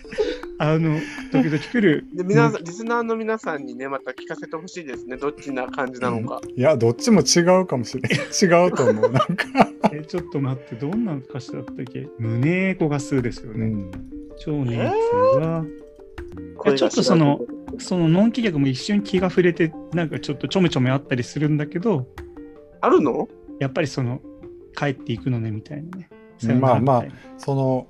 [0.58, 0.98] あの
[1.32, 5.16] 時々来るで、皆さん、リスナーの皆さんにね、また聞かせてほしいですね。
[5.16, 6.40] どっちな感じなのか。
[6.56, 8.12] いや、どっちも違うかもしれない。
[8.40, 9.10] 違うと思う。
[9.10, 12.08] なんか、えちょっと待ってどんな歌詞だったっけ？
[12.18, 13.90] 胸子が数ですよね、うん。
[14.38, 14.90] 超年
[15.34, 15.64] 通が
[16.56, 17.40] これがちょっとその
[17.78, 22.06] そのノンキ客も一瞬気が触れてなんかちょっとちょめちょめあったりするんだけど
[22.80, 23.28] あるの？
[23.60, 24.20] やっぱりその
[24.74, 26.08] 帰っていくのねみたいなね
[26.44, 27.04] うんまあまあ
[27.38, 27.86] その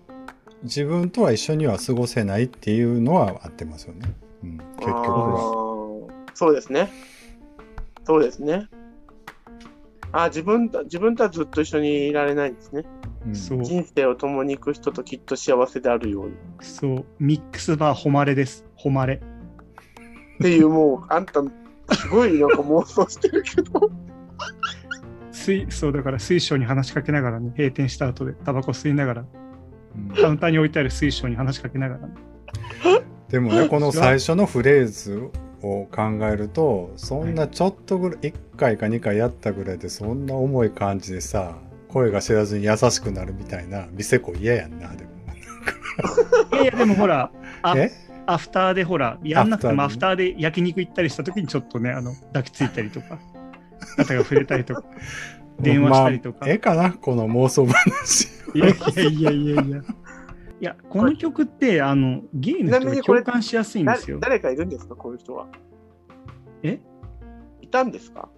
[0.62, 4.14] 自分とは一緒には過ごせないっていうのは合ってますよね。
[4.42, 5.40] うん、結局あは。
[6.08, 6.90] ーそうですね。
[8.04, 8.68] そうですね。
[10.12, 12.84] あ自分と自分とはずっと一緒にいられないんですね。
[13.26, 16.34] うん人生を共に行く人ときっと幸せであるように。
[16.60, 19.20] そうミックスバー誉れです誉れ
[20.34, 21.42] っていう、もう、あんた、
[21.94, 23.90] すごいなんか妄想してるけど。
[25.44, 29.24] 水そうだから水晶に話しかけながらね閉店した後でタバコ吸いながら
[29.96, 30.14] うん。
[30.14, 32.14] カウンターに置いてある水晶に話しかけながら、ね、
[33.28, 35.30] でもねこの最初のフレーズ
[35.62, 41.56] を考えるとそんなちょっとぐらい1回か2回やったぐらいでそんな重い感じでさ
[41.88, 45.10] 声が知らずに優しくなるみたいな店子嫌やんなでも。
[46.52, 47.30] いやいやでもほら
[47.62, 47.90] あえ？
[48.26, 53.18] アフターでほらやんなくてもアアフタフターで焼肉行ったりした時にちょっとねあの抱きついたりとか
[53.96, 54.84] 肩が触れたりとか
[55.60, 58.28] 電話したりとか、まあ、ええかなこの妄想話。
[58.54, 59.78] いやいやいやいやいや。
[60.60, 64.18] いや、この曲って、あの、ゲイの人が共感しやすいんですよ。
[64.20, 65.46] 誰誰かいるんですか、こういう人は？
[66.62, 66.80] え？
[67.60, 68.28] いたんですか？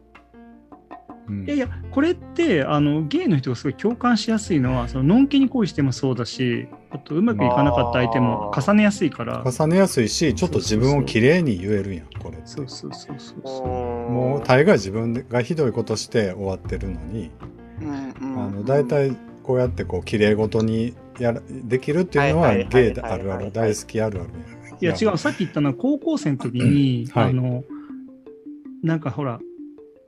[1.29, 9.45] うんいやいや、これって、あの、ゲイの人がすごい共感しやすいのは、その、のんけに恋してもそうだし、あと、うまくいかなかった相手も重ねやすいから。
[9.45, 12.39] 重ねやすいしちょっと自分をきれいに言えるやんこれ。
[12.39, 13.67] ってそうそうそうそうそう。
[13.67, 17.31] ももう大概自分がひどいことして終わってるのに、
[17.81, 24.31] うんうん、あの大体こうやってこう綺麗事にやらできるっていうのははいはいはいゲイであるある大好きあるある
[24.81, 27.25] いや、違う、さっき言ったのは、高校生の時に、はい。
[27.31, 27.65] あの、
[28.83, 29.41] なんかほら、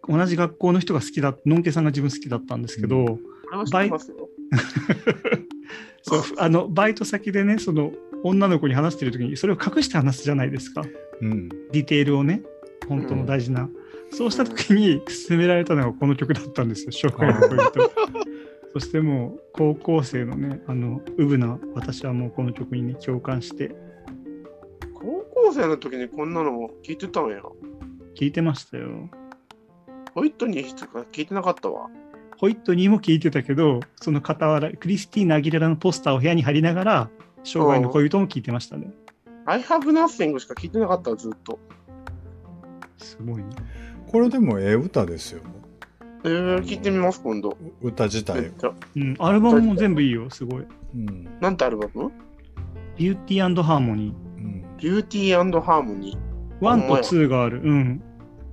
[0.07, 3.18] 同じ学校の人が好きだ、のんけさんが自分好きだったんですけど、うこ
[3.53, 4.28] れは知ってますよ。
[6.03, 7.92] そうあのバイト先でねその
[8.24, 10.82] 女の子に話してる時にそれを隠して話すじゃないですか。
[11.20, 11.49] うん。
[11.49, 12.42] ディテールをね
[12.88, 13.68] 本当の大事な、
[14.11, 17.90] そうした時に勧められたのがこの曲だったんですよ紹介の恋人
[18.72, 23.74] そしてもう高校生のねあのウブな私はもうこの曲にね共感して。
[24.94, 27.42] 高校生の時にこんなの聞いてたんや。
[28.14, 29.09] 聞いてましたよ。
[30.14, 31.88] ホイットニーとか聞いてなかったわ。
[32.39, 37.11] ホイットニーも聞いてたけどその傍らクリスティーナ・アギレラのポスターを部屋に貼りながら
[37.45, 38.91] 生涯の恋人も聞いてましたね
[39.49, 41.59] I have nothing しか聞いてなかったわずっと。
[42.99, 43.45] すごいね。
[44.07, 45.41] これでもええ歌ですよ。
[46.24, 47.57] えー、聞いてみます、今度。
[47.80, 48.53] 歌自体。
[48.95, 50.66] うん、アルバムも全部いいよ、すごい。
[50.95, 51.28] うん。
[51.41, 52.12] なんてアルバム？
[52.99, 54.76] ビューティーハーモニうん。
[54.76, 56.61] ビューティーハーモニー。
[56.61, 57.62] 1と2がある。
[57.62, 58.03] うん。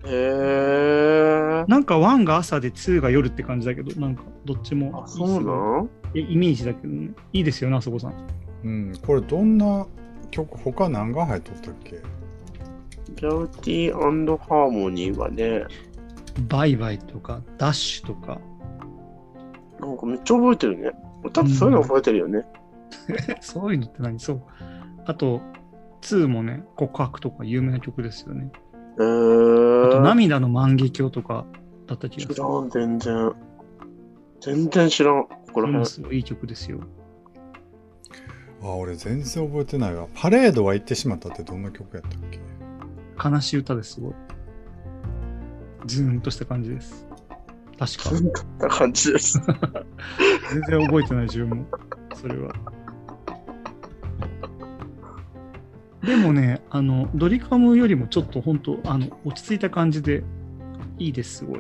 [0.06, 0.10] ー。
[0.10, 1.70] へー。
[1.70, 7.10] なんか1が朝で2が夜って感じだけど、なんかどっちもいいあ、そうなんえイメージだけどね。
[7.34, 8.14] いいですよね、あそこさん。
[8.64, 8.94] うん。
[9.06, 9.86] これどんな
[10.32, 12.02] 曲、他何が入っとったっけ？
[13.16, 15.64] ビューティーハーモニーはね、
[16.50, 18.40] バイバイとか、ダッシュとか。
[19.80, 20.92] なんかめっちゃ覚えてるね。
[21.24, 22.46] 歌ってそういうの覚えてるよね。
[23.42, 24.20] そういうのって何？
[24.20, 24.42] そう。
[25.06, 25.42] あと、
[26.02, 28.52] 2もね、告白とか有名な曲ですよね。
[29.00, 30.02] へあと、ー。
[30.02, 31.46] 涙の万華鏡とか
[31.88, 32.36] だった気がする。
[32.36, 33.34] 知らん、全然。
[34.42, 35.24] 全然知らん。
[35.24, 35.86] ここら辺。
[35.86, 36.80] すごいいい曲ですよ。
[38.64, 40.08] あ、俺全然覚えてないわ。
[40.16, 42.40] パレードは行ってしまったってどんな曲やったっけ？
[43.30, 44.14] 悲しい歌ですごい。
[45.86, 47.06] ズーンとした感じです。
[47.78, 47.88] 確か。
[47.88, 49.40] そんな感じです。
[50.52, 51.66] 全然覚えてない自分も。
[52.16, 52.54] それは。
[56.06, 60.24] でもね、あの、ドリカムよりもちょっと本当、あの、落ち着いた感じで
[60.98, 61.60] いいです、すごい。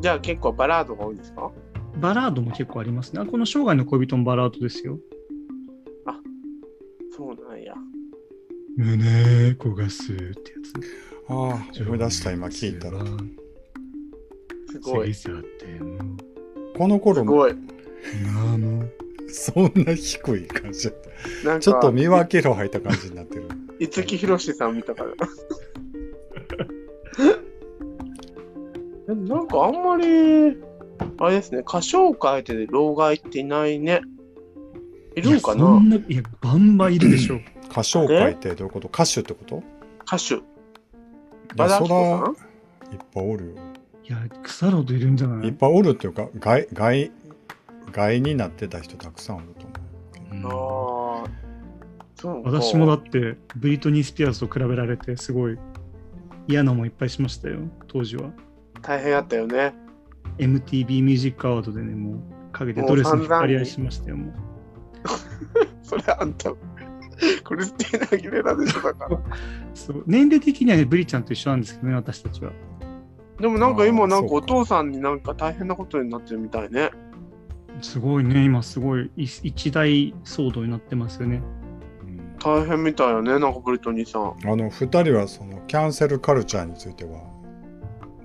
[0.00, 1.50] じゃあ結構バラードが多いですか？
[2.00, 3.22] バラードも結構ありますね。
[3.22, 4.98] あこの生涯の恋人もバラードですよ。
[7.16, 7.72] そうなんや。
[8.76, 10.32] 胸焦がすってや
[11.30, 11.82] ああ、つ。
[11.82, 13.02] 思い出した、今聞いたら。
[14.70, 15.14] すごい。
[15.14, 15.98] 去っても、
[16.76, 17.54] この頃もすごい。
[18.22, 18.84] 今も。
[19.32, 20.96] そんな低い感じやっ
[21.42, 21.48] た。
[21.48, 23.44] なんか、ちょっと見分けろ入った感じになってる。
[23.80, 25.10] 五木ひろしさん見たから。
[29.14, 30.56] なんかあんまり、
[31.18, 34.00] あれですね、歌唱会で老害っていないね。
[35.14, 37.40] いるんかいやそなんないや、バンバンいるでしょう。
[37.70, 38.88] 歌唱会ってどういうこと？
[38.88, 39.62] 歌手ってこと？
[40.06, 40.34] 歌手。
[40.34, 40.38] い
[41.56, 42.32] 和田アキ子やそらさ
[42.90, 43.52] んいっぱいおるよ。
[44.08, 45.48] いや、腐るほどいるんじゃない？
[45.48, 47.10] いっぱいおるっていうか、外、外、
[47.92, 49.66] 外になってた人たくさんおると
[50.32, 51.22] 思う。
[51.22, 51.46] ああ。
[52.16, 55.58] そうか私もだって、ブリトニー・スピアーズと比べられて、すごい
[56.48, 57.58] 嫌なもんいっぱいしましたよ、
[57.88, 58.30] 当時は。
[58.82, 59.74] 大変やったよね。
[60.38, 62.18] MTV ミュージックアワードでね、もう、
[62.52, 64.34] 陰でドレスに引っ張り合いしましたよ、もう。
[65.82, 66.52] それあんた、
[67.44, 69.20] クリスティーナ・アギレラでしょ、だから。
[69.74, 72.52] そう年齢的にはね、ブリちゃんと一緒なんですけどね、私たちは。
[73.40, 76.90] でもなんか今、なんかお父さんになんか大変なことになってるみたいね。
[77.80, 81.42] すごいね、今すごいい一大騒動になってますよね。
[82.02, 84.50] うん大変みたいよね、なんかブリトニーさん。
[84.50, 87.20] あの、二人はそのキャンセルカルチャーについては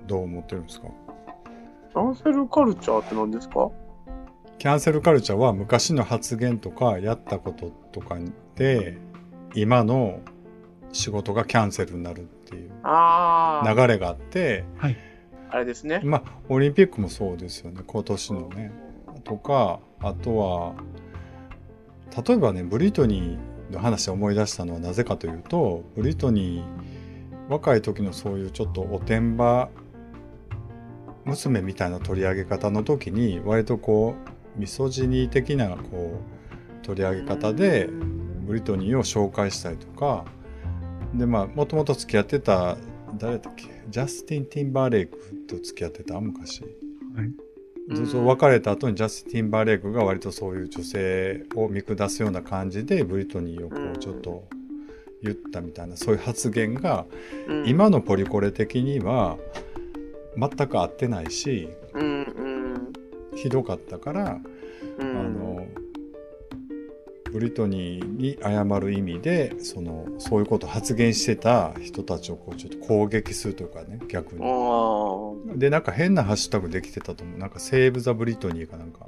[0.06, 0.88] どう思ってるんですか？
[1.92, 3.70] キャンセルカルチャーって何ですか？
[4.58, 8.16] キャンセルカルチャーは昔の発言とかやったこととか
[8.54, 8.98] で
[9.54, 10.20] 今の
[10.92, 14.96] 仕事がキャンセルになるっていうああ、流れがあってはい。
[15.50, 16.00] あれですね。
[16.04, 18.72] まあオリンピックもそうですよね今年のね
[19.22, 20.74] とかあとは
[22.26, 29.70] 例えばねブリトニーの話を思い出したのはなぜかというとブリトニー若い時のそういうちょっとおてんば
[31.24, 34.14] 娘みたいな取り上げ方の時に割とこ
[34.56, 36.20] うミソジニー的なこ
[36.82, 37.88] う取り上げ方で
[38.46, 40.24] ブリトニーを紹介したりとか
[41.14, 42.76] でまあもともと付き合ってた
[43.18, 43.82] 誰だっけ？
[43.88, 46.62] ジャスティン・ティンバーレイクと付き合ってた昔。
[46.62, 46.68] は
[47.22, 47.30] い。
[47.88, 54.44] 別れた後にジャスティン・バーレイクが割とそういう女性を見下すような感じでブリトニーをこうちょっと
[55.22, 57.06] 言ったみたいなそういう発言が
[57.48, 59.36] うん、今のポリコレ的には
[60.36, 61.68] 全く合ってないし
[63.34, 64.38] ひどかったからあ
[64.98, 65.66] うん、の
[67.32, 74.40] ブリトニーに謝る意味でそのそういうことを発言してた人たちをこうちょっと攻撃するというかね逆に。
[74.44, 77.38] あでなんか変なハッシュタグできてたと思う。
[77.38, 79.06] なんかセーブ・ザ・ブリトニーかなんか。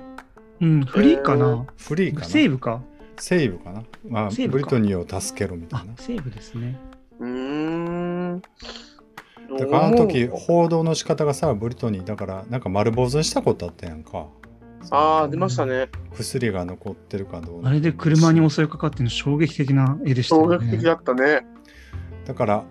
[0.60, 2.26] うん、フリーかな、フリーかな？
[2.26, 2.80] セーブか？
[3.16, 4.52] セーブかな、まあ、セーブか。
[4.52, 6.78] ブリトニーを助けろみたいな、あセーブですね。
[7.20, 8.42] あ、うーん。
[9.58, 14.26] だからあの時報道の仕方がさブリトニーだからなんか丸坊主にしたことあったやんか
[14.90, 15.88] ああ、出ましたね。
[16.16, 20.58] 薬が残ってるかどうかあれで車に襲いかかっての衝撃的な絵でしたよね。
[20.58, 21.46] 衝撃的だったね。
[22.26, 22.64] だから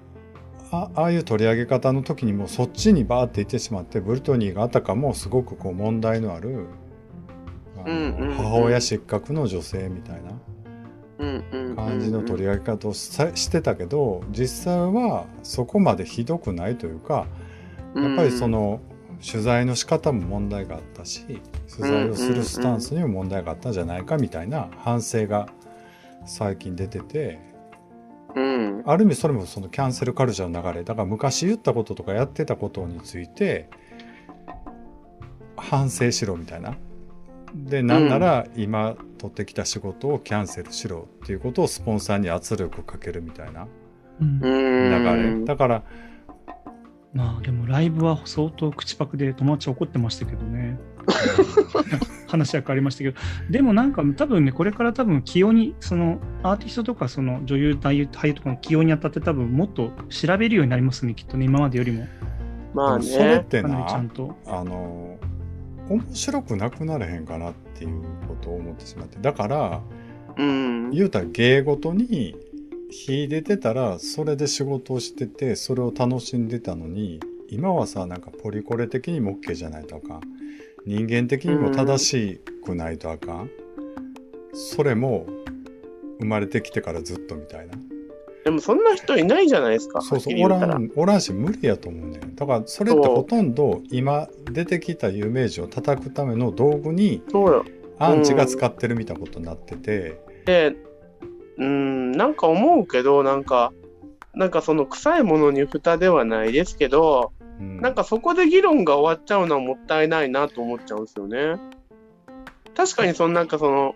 [0.71, 6.65] あああいう取り上げ方の時にもうそっちにバーって行ってしまってブリトニーがあたかもすごくこう問題のある
[8.37, 10.31] 母親失格の女性みたいな。
[11.75, 17.27] 感じの取り上げ方をさしてたけど実際はそこまでひどくないというか
[17.95, 18.81] やっぱりその
[19.25, 21.41] 取材の仕方も問題があったし
[21.75, 25.47] 取材をするスタンスにも問題があったんじゃないかみたいな反省が
[26.25, 27.39] 最近出てて
[28.35, 28.83] うん。
[28.85, 33.69] ある意味それもそのキャンセルカルチャーの流れだから昔言ったこととかやってたことについて
[35.55, 36.75] 反省しろみたいな。
[37.55, 43.67] でなんなら今取ってきた仕事をキャンセルしろっていうことをスポンサーに圧力かけるみたいな。
[44.19, 45.45] 流れ。
[45.45, 45.83] だから
[47.13, 50.79] まあでもライブは相当口パクで友達怒ってましたけどね。
[52.27, 53.17] 話は変わりましたけど、
[53.49, 62.07] でもなんか多分ね、これから多分起用に、そのアーティストとかその女優、俳優俳優とかの起用にあたって多分もっと調べるようになりますね、きっとね、今までよりも。
[62.73, 63.45] まあでもそれっね。
[63.47, 64.35] てかなりちゃなんと。
[64.47, 65.17] あの
[65.89, 69.81] 面白くなくなれへんかなっていうことを思ってしまってだから
[70.37, 70.91] うん。
[70.91, 72.35] 言うたら芸事に
[72.93, 77.19] 秀でてたらそれで仕事をしててそれを楽しんでたのに
[77.49, 80.21] 今はさなんかポリコレ的にも OK じゃないとあかん
[80.85, 83.49] 人間的にも正しくないとあかん、
[84.53, 85.25] それも
[86.19, 87.73] 生まれてきてからずっとみたいな。
[88.43, 90.01] でもそんな人いないじゃないですか。
[90.01, 92.35] そうそうおらんおらんし無理やと思うねん。
[92.35, 97.23] だからそれってほとんど今出てきた有名人を叩くための道具に。
[97.99, 100.75] アンチが使ってるみたいなことになってて、で、
[101.57, 103.71] うん、なんか思うけど、なんか、
[104.33, 111.59] なんかその臭いものに蓋ではないですけど、うんなんかそこで議論が終わっちゃうのはもったいないなと思っちゃうんですよね。
[112.75, 113.95] 確かにそのなんかその、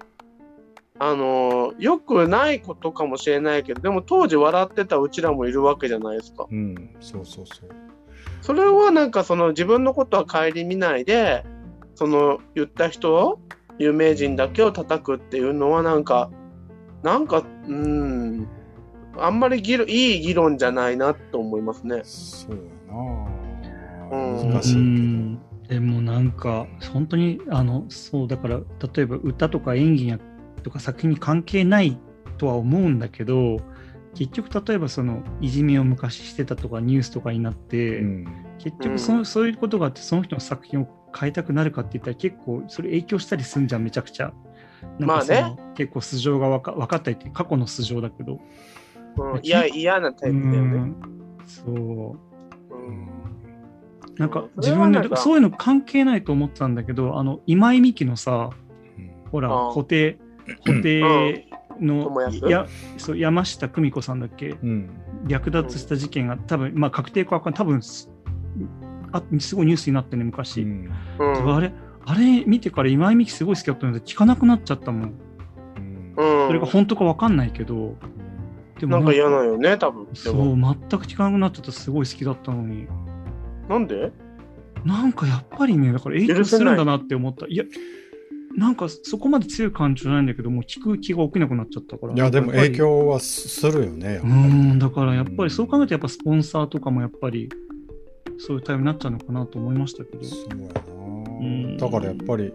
[0.99, 6.45] あの良くないことかもしれないけど、でも当時笑ってたうちらもいるわけじゃないですか。
[6.49, 7.69] うん、そうそうそう。
[8.41, 11.43] それはなんかその自分のことは顧みないで、
[11.95, 13.39] その言った人、
[13.79, 16.29] 有名人だけを叩くっていうのはなんか、
[17.03, 18.47] なんか、うん、
[19.17, 22.01] あんまり議論いい議論じゃないなと思いますね。
[22.03, 24.79] そうやな、うん難しいけど。
[24.79, 28.61] うんでもなんか本当にあのそうだから
[28.95, 30.19] 例えば歌とか演技や
[30.63, 31.99] とか作品に関係ない
[32.37, 33.59] とは思うんだけど
[34.15, 44.33] 結局例えばそのいじめを昔してたとかニュースとかになって、うん結局そ,、うそういうことがあってその人の作品を変えたくなるかって言ったら結構それ影響したりするんじゃんめちゃくちゃ。
[44.99, 48.39] なんかそのまあ結構素性が分か分かったりって過去の素性だけど。
[49.17, 50.77] うん、いや、嫌なタイプだよね。
[50.77, 50.95] うん。
[51.45, 51.75] そう。
[52.75, 53.07] うん。
[54.17, 58.49] なんかうん自分でそういうの関係ないと思ってたんだけど、あの今井美樹のさ、
[58.97, 59.31] うん。
[59.31, 59.73] ほら、ああ。
[59.73, 60.17] 布袋、
[60.65, 61.47] 布袋
[61.79, 62.67] の友安や
[62.97, 64.89] そう山下久美子さんだっけ、うん。
[65.27, 68.09] 略奪した事件が多分、まあ確定かわかんない、多分す
[69.11, 70.61] あすごいニュースになってね、昔。
[70.61, 70.91] うん。
[71.19, 71.73] うんあれ、
[72.09, 75.13] あれ見てから今井美樹すごい好きだったので、聞かなくなっちゃったもん。
[76.15, 77.97] うんうんそれが本当かわかんないけど、
[78.79, 80.05] でなんか嫌なよね、多分。
[80.05, 82.87] でそもう、全く聞かなくなっちゃった、すごい好きだったのに。
[83.67, 84.11] なんで？
[84.85, 87.45] なんかやっぱりね、だから影響するんだなって思った。
[87.47, 87.65] いや、
[88.55, 92.13] なんかそこまで強い感情じゃないんだけど、もう聞く気が起きなくなっちゃったから。
[92.13, 92.71] いやでも影。
[92.77, 97.49] 響はすするよねうん、だからやっぱりそう考えると、やっぱスポンサーとかもやっぱり、
[98.39, 100.23] そういうタイプになっちゃうのかなと思いましたけど。
[100.23, 101.77] そうやん。
[101.77, 102.53] なだからやっぱり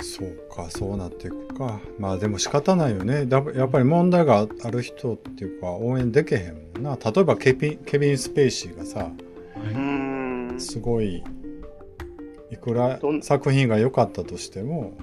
[0.00, 1.80] そうかそうなっていくか。
[1.98, 3.26] まあでも仕方ないよね。
[3.26, 6.96] だやっぱり問題がある人っていうか応援できへんもんな。
[6.96, 9.10] 例えばケビンケビン・スペイシーがさ
[9.56, 10.60] うーん。
[10.60, 11.22] すごい
[12.50, 14.96] いくら作品が良かったとしても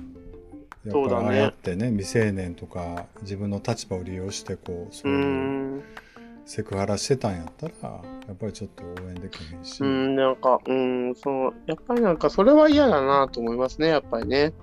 [0.86, 5.22] やっぱりああやってね未成年とか自分の立場を利用してこうそうういー。
[5.22, 5.84] うん
[6.46, 7.74] セクハラしてたんやったら
[8.28, 14.54] やっぱりちょっと応援できへんし、うん、なんか、うん、そう、やっぱりなんか、それは嫌だなと思いますね、やっぱりね。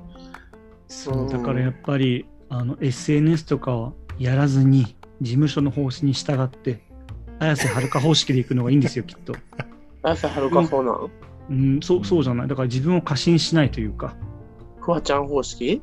[0.88, 6.82] そうだからやっぱりあの SNS とかはやらずに事務所の方針に従って
[7.38, 9.34] 綾瀬はるか方式でいくのがいいんですよ きっと、
[10.02, 11.10] 朝はるかそうなの
[11.48, 12.48] うん、そうそうじゃない？
[12.48, 14.14] だから自分を過信しないというか。
[14.80, 15.80] フワちゃん方式？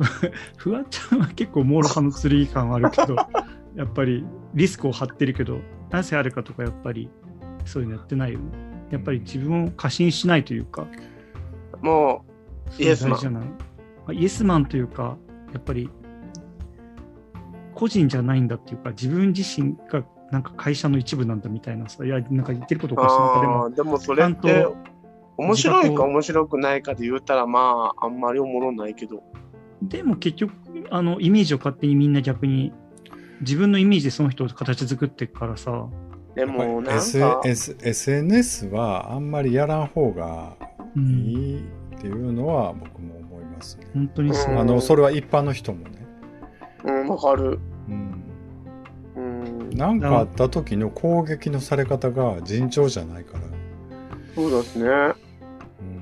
[0.56, 3.16] フワちゃんは結構モール派の剣感はあるけど
[3.76, 4.24] やっぱり
[4.54, 5.60] リスクを張ってるけど
[5.90, 7.10] 綾瀬はるかとかやっぱり
[7.64, 8.46] そういうのやってないよね。
[8.90, 10.86] やっぱり自分を過信しないというか
[11.82, 12.24] も
[12.78, 13.58] う、イエスマン。
[14.12, 15.16] イエスマンというか、
[15.52, 15.90] やっぱり
[17.74, 24.76] 個人じゃないんだっていうか、自分自身がなんか会社の一部なんだみたいなさ、いや、なんか言ってることおかしいでも、ああ、でもそれってと、
[25.36, 29.22] 面白いか面白くないかで言ったら、まあ、あんまりおもろないけど。
[29.82, 30.52] でも結局、
[30.90, 32.72] あのイメージを勝手にみんな逆に、
[33.40, 35.88] 自分のイメージでその人を形作っていくからさ、
[36.34, 40.56] でも、なん S SNS はあんまりやらん方が
[40.94, 41.64] いうん、い
[41.96, 43.86] っていうのは僕も思いますね。
[43.94, 44.52] 本当にそう。
[44.52, 46.06] うんあのそれは一般の人もね。
[46.84, 47.58] うん、わかる。
[47.88, 48.22] うん
[49.16, 53.44] うん、なんかあった時の攻撃のされ方が尋常じゃないから。
[54.34, 55.14] そうですね。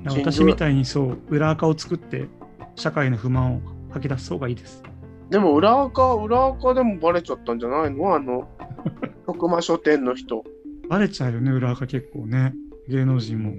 [0.05, 2.27] 私みたいにそう、裏垢を作って、
[2.75, 3.61] 社会の不満を
[3.91, 4.83] 吐き出す方がいいです。
[5.29, 8.15] でも裏垢、裏垢でもバレちゃったんじゃないの？
[8.15, 8.47] あの、
[9.25, 10.43] 徳間書店の人。
[10.87, 12.53] バレちゃうよね、裏垢結構ね。
[12.87, 13.53] 芸能人も。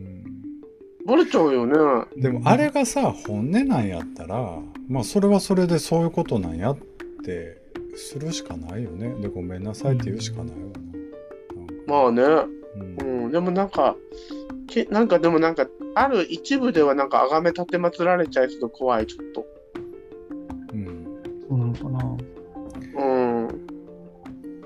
[1.06, 1.74] バレちゃうよね。
[2.16, 4.58] でもあれがさ本音なんやったら
[4.88, 6.78] まあそれはそれでそういうことなんやっ
[7.24, 7.62] て
[7.94, 10.62] するしかないよねでごめんなさいって言うしかないわな。
[11.86, 12.22] まあね。
[13.00, 13.32] うんうん。
[13.32, 13.96] でもなんか、
[14.66, 19.46] けなんかでもなんか、ある一部ではなんか、あがめ立てまつられちゃいそうで怖い、ちょっと。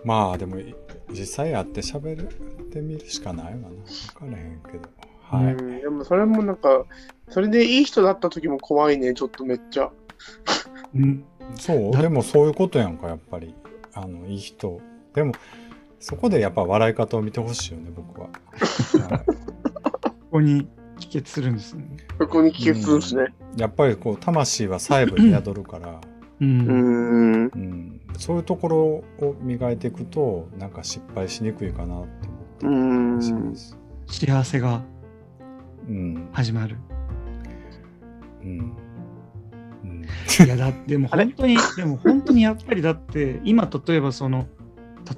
[0.04, 0.74] まあでもい
[1.10, 3.68] 実際会って喋るってみるしかないわな。
[3.68, 4.88] 分からへんけど。
[5.22, 6.84] はい、うん、でもそれもなんか、
[7.28, 9.90] それでいい人だった時も怖いね、ちょっとめっちゃ。
[10.94, 11.20] うん。
[11.20, 11.26] だ
[11.56, 13.54] そうでもそういうことやんかやっぱり。
[13.94, 14.80] あのいい人。
[15.14, 15.32] でも
[15.98, 19.26] そこでやっぱ笑い方を見てほしいよね僕は、はい。
[19.26, 20.66] ここに
[20.98, 21.84] 帰結するんですね。
[22.18, 23.26] そこに帰結するんですね。
[23.56, 26.00] やっぱりこう魂は細部に宿るから、う。
[26.40, 27.50] うんん。
[27.54, 28.78] うん、そういうところ
[29.26, 32.06] を磨いていくとなんか失敗しにくいかなっ
[32.60, 33.56] てう思ってしんま。
[33.56, 33.78] す。
[34.06, 34.82] 幸せが
[35.88, 36.76] うん始まる。
[38.42, 38.76] うん
[39.84, 40.02] うん
[40.44, 44.46] いや、だ でも本当に、でも本当にやっぱりだって、今例えばその、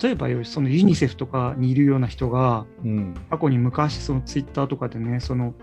[0.01, 5.55] 例えばよ、そのユニセフとかにいるような人が、うん過去に昔そのツイッターとかでね、その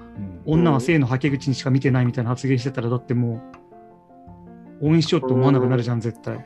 [0.45, 3.41] うん女は性のはけ口にしか見てないみたいな発言してたら、だっても
[4.81, 6.45] う、応援しようって思わなくなるじゃん、絶対。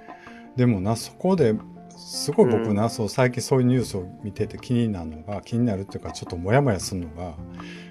[0.56, 1.56] でもなそこで
[1.96, 7.34] すごい僕な、そう最近そういうニュースを見てて気になるのが気になるっていうかちょっとモヤモヤするのが、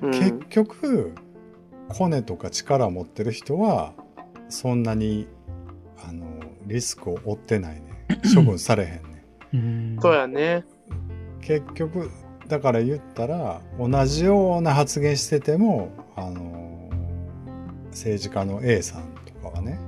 [0.02, 0.10] うん。
[0.10, 1.14] 結局
[1.88, 3.92] コネとか力を持ってる人は
[4.48, 5.28] そんなに
[6.06, 6.26] あの
[6.66, 8.06] リスクを負ってないね。
[8.34, 9.24] 処分されへんね。
[9.54, 9.98] うん。
[10.00, 10.64] そうやね。
[11.40, 12.10] 結局
[12.48, 16.90] だから言ったら同じような発言しててもあの
[17.90, 19.78] 政治家の A さんとかはね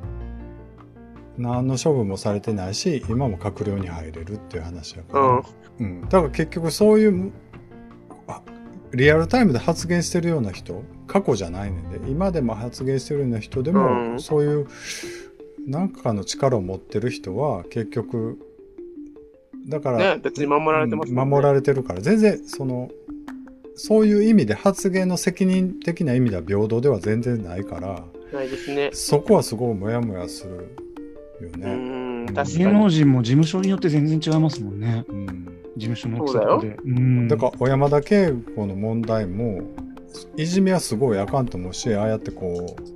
[1.39, 5.43] 何の処分もされてないし今も閣僚に入れるっていう話やから、うん。
[5.81, 7.33] うん、だから結局そういう
[8.29, 8.43] あ
[8.93, 14.69] リアルタイムで発言してるような人過去じゃないねんで今でも発言してるような人でも、うんそういう
[15.67, 18.39] 何かの力を持ってる人は結局
[19.67, 21.37] だから、ね、別に守られてますもんね。
[21.37, 22.91] 守られてるから全然その
[23.75, 28.91] そういう意味で発言の責任的な意味では平等では全然ないからないですね。
[28.93, 30.77] そこはすごいモヤモヤする
[31.45, 32.27] ようね。
[32.57, 32.95] 芸能に。
[32.95, 35.05] 人も事務所によって全然違いますもんね。
[35.09, 36.77] うん事務所の大きさで。
[36.85, 39.63] うんだから小山田圭子の問題も
[40.37, 42.95] いじめはすごいあかんと思うしああやってこう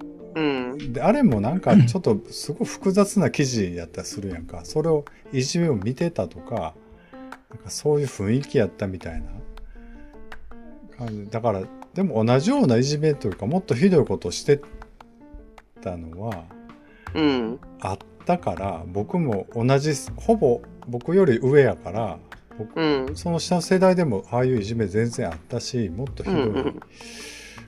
[0.92, 6.74] であれもなんかちょっとすごい複雑な記事やったりするやんかそれをいじめを見てたとか
[7.51, 9.28] なんかそういう雰囲気やったみたいな
[10.96, 11.62] 感じだから
[11.94, 14.61] でも同じようないじめというかもっとひどいことをして
[15.82, 16.44] たのは
[17.14, 17.59] うん。
[17.80, 22.18] あったから僕も同じほぼ僕より上やから
[22.58, 23.16] 僕うん。
[23.16, 26.80] その下の世代でもああいういじめ全然あったしもっとひどいうんうん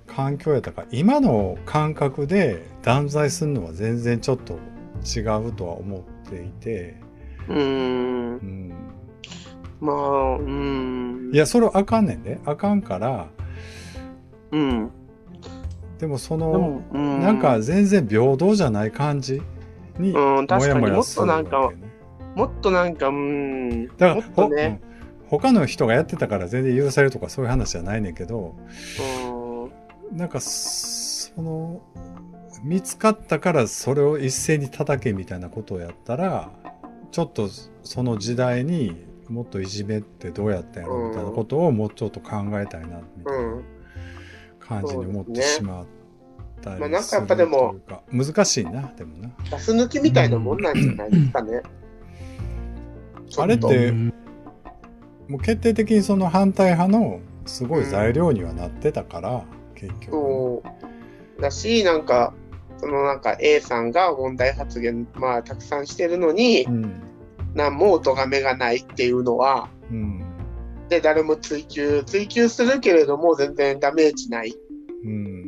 [0.07, 4.59] 環境やったから今の感覚で断罪するのは全然ちょっと
[5.07, 6.97] 違うとは思っていて、
[7.49, 7.61] うんう。
[8.45, 8.73] ん、
[9.81, 11.31] まあ、うん。
[11.33, 13.29] いやそれはあかんねんであかんから
[14.51, 14.91] うん。
[15.99, 17.21] でもそでのも、うん。
[17.21, 19.41] なんか全然平等じゃない感じ
[20.01, 21.71] にうん、確かにもっとなんか
[22.35, 23.87] もっとなんか、うん。
[23.89, 24.91] だからもっとね、ほうん
[25.31, 28.57] 他の人がやってたから全然許されるとかそういう話じゃないねんけど
[30.11, 30.19] うん。
[30.19, 31.83] なんかその
[32.65, 36.51] 見つかったからそれを一斉に叩けみたいなことをやったら
[37.13, 37.49] ちょっと
[37.85, 43.65] その時代にもっといじめってどうやったんやろみたいなことをもうちょっと考えたいなみたいなうん。
[44.59, 45.87] 感じに思ってしまっ
[46.63, 47.77] たりまあなんかやっぱでも
[48.13, 49.31] 難しいなでもな。
[49.51, 51.63] ガス抜きみたいなもんなんじゃないですかね。
[53.39, 59.45] あれってもう決定的にその反対派のすごい材料にはなってたから、
[59.75, 60.11] 結局。
[60.11, 60.63] そ
[61.39, 62.35] うだし、なんか、
[62.79, 67.03] そのなんか A さんが問題発言、まあ、たくさんしてるのに、うん。
[67.55, 70.23] 何もお咎めがないっていうのは、うん。
[70.89, 74.55] で、誰も追及、追及するけれども、全然ダメージない。
[75.05, 75.40] うん。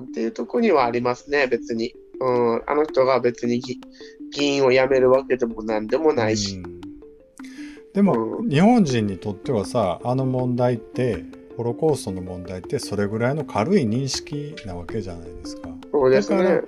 [0.00, 1.94] うん、っていうところにはありますね、別に。
[2.20, 3.80] うん、あの人が別に議
[4.32, 6.56] 議員を辞めるわけでもなんでもないし。
[6.56, 6.80] うん。
[7.94, 11.24] でも、う日本人にとってはさあの問題って
[11.56, 15.70] ホロコーストの問題ってそれぐらいの軽い認識なわけじゃないですか。
[15.92, 16.60] そうですね。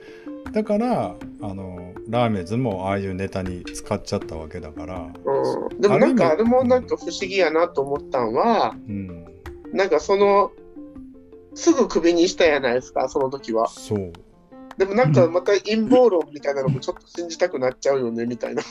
[0.53, 5.13] だからあのラーメンズもああいうネタに使っちゃったわけだから。
[5.25, 9.25] うん、でもなんかあれもなんか不思議やなと思ったんは、うん。
[9.73, 10.53] なんかその、
[11.55, 13.69] すぐクビにしたやないですか、その時は。
[13.69, 14.13] そう
[14.79, 18.63] でもなんかまた陰謀論みたいなのもちょっと信じたくなっちゃうよねみたいな。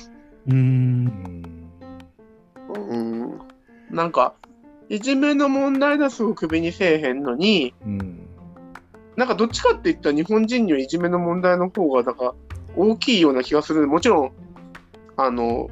[0.47, 1.43] うんん
[2.89, 3.39] うん。
[3.91, 4.33] なんか、
[4.89, 8.27] いじめの問題だすぐ首にせえへんのに、うん
[9.15, 12.33] なんかどっちかって言ったら日本人にはいじめの問題の方が、なんか
[12.75, 13.85] 大きいような気がする。
[13.87, 14.31] もちろん、
[15.17, 15.69] あの、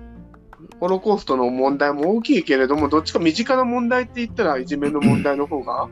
[0.79, 5.89] ホロコーストの問題も大きいけれども、どっちか身近な問題って言ったらいじめの問題の方が。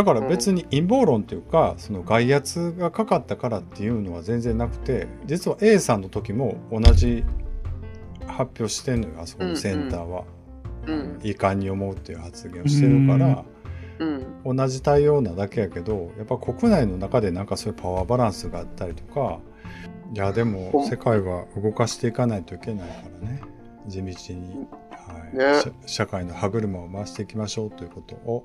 [0.00, 7.24] うんだから別に陰謀論っていうかその外圧がかかったからっていうのは全然なくて実は A さんの時も同じ
[8.26, 10.24] 発表してんのよあそこのセンターは。
[10.86, 11.20] うん。
[11.24, 13.44] 遺憾に思うっていう発言をしてるから
[14.44, 14.56] うん。
[14.56, 19.40] 同じ対応なだけやけどやっぱ国内の中でなんかそういうパワーバランスがあったりとか
[20.14, 23.40] いやでも世界は動かしていかないといけないからね
[23.88, 28.44] 地道に、はいね社社会の歯車を回していきましょうということを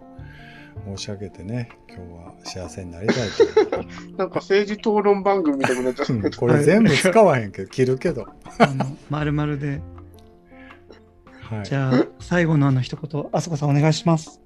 [0.85, 3.77] 申し上げてね今日は幸せになりたいと
[4.17, 8.27] なんか政治討論番組みたいになっちゃったこれ全部使わへんけど 切るけど、
[8.59, 9.81] あの、丸々で。
[11.41, 14.39] はい、じゃあ、最後のあの一言、あそこさんお願いします。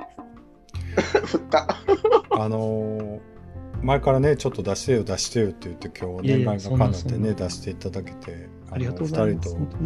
[1.26, 1.67] 振った。
[2.32, 3.36] あのー
[3.82, 9.49] 前からねちょっと出してよ出してよって言って今日いやいや年配がかなってね出していただけてありがとうございます。
[9.49, 9.78] 人と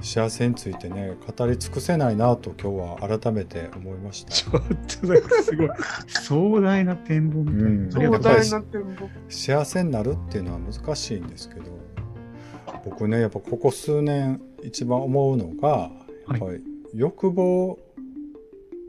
[0.00, 4.62] 幸せについてね語り尽くせないなと今日は改めて思いましたちょっ
[5.00, 5.68] となんかすごい
[6.08, 7.68] 壮大な展望みたいな。
[7.68, 8.50] うん壮大。
[8.50, 9.10] な展望。
[9.28, 11.62] 幸せになるっていうのは難しいんですけど
[12.84, 15.90] 僕ねやっぱここ数年一番思うのが
[16.28, 16.62] やっぱり
[16.94, 17.78] 欲望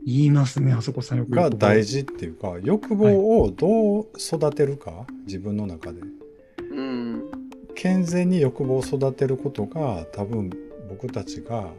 [0.06, 1.30] 言いますね、あそこさん。
[1.30, 6.02] が大事っていうか欲望をどう育てるか自分の中で
[6.72, 7.24] うん。
[7.76, 10.52] 健全に欲望を育てることが多分
[10.90, 11.70] 僕たちが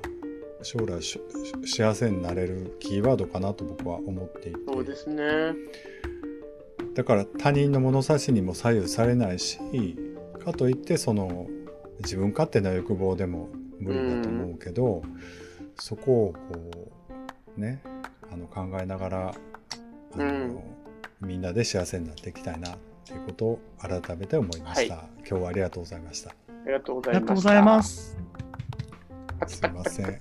[0.63, 1.21] 将来し
[1.65, 5.55] 幸せになれるキーワードかなと僕は思っていてそうですね。
[6.95, 9.59] だから他人の物差しにも左右されないし
[10.45, 11.47] かといってその
[12.01, 13.49] 自分勝手な欲望でも
[13.79, 15.03] 無理だと思うけど、
[15.77, 16.91] そこをこ
[17.57, 17.83] うね
[18.33, 19.35] あの考えながら
[20.15, 20.61] あの、うん
[21.21, 26.35] みんなで幸せになっていきたいなっていうことを改めて思いました、今日はありがとうございましたあ
[26.67, 27.27] りがとうござありいました。
[27.27, 28.17] がとうございます。
[29.47, 30.19] すいません。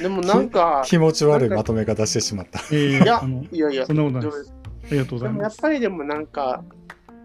[0.00, 2.60] でもなんか、 気持ち悪いまとめ方してしまった。
[2.74, 4.52] いやいやいやいや、そんなことないです。
[4.84, 5.62] ありがとうごでもやっざいます。
[5.62, 6.64] ぱりでもなんか、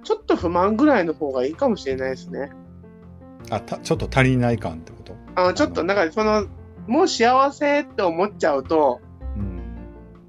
[0.04, 2.52] ちょっと不満ぐらいの方がいいかもしれないですね。
[3.49, 5.16] あたちょっと足りない感ってこと？
[5.36, 6.47] あのちょっとなんかその、
[6.88, 9.02] もう幸せって思っちゃうと、
[9.36, 9.62] うん。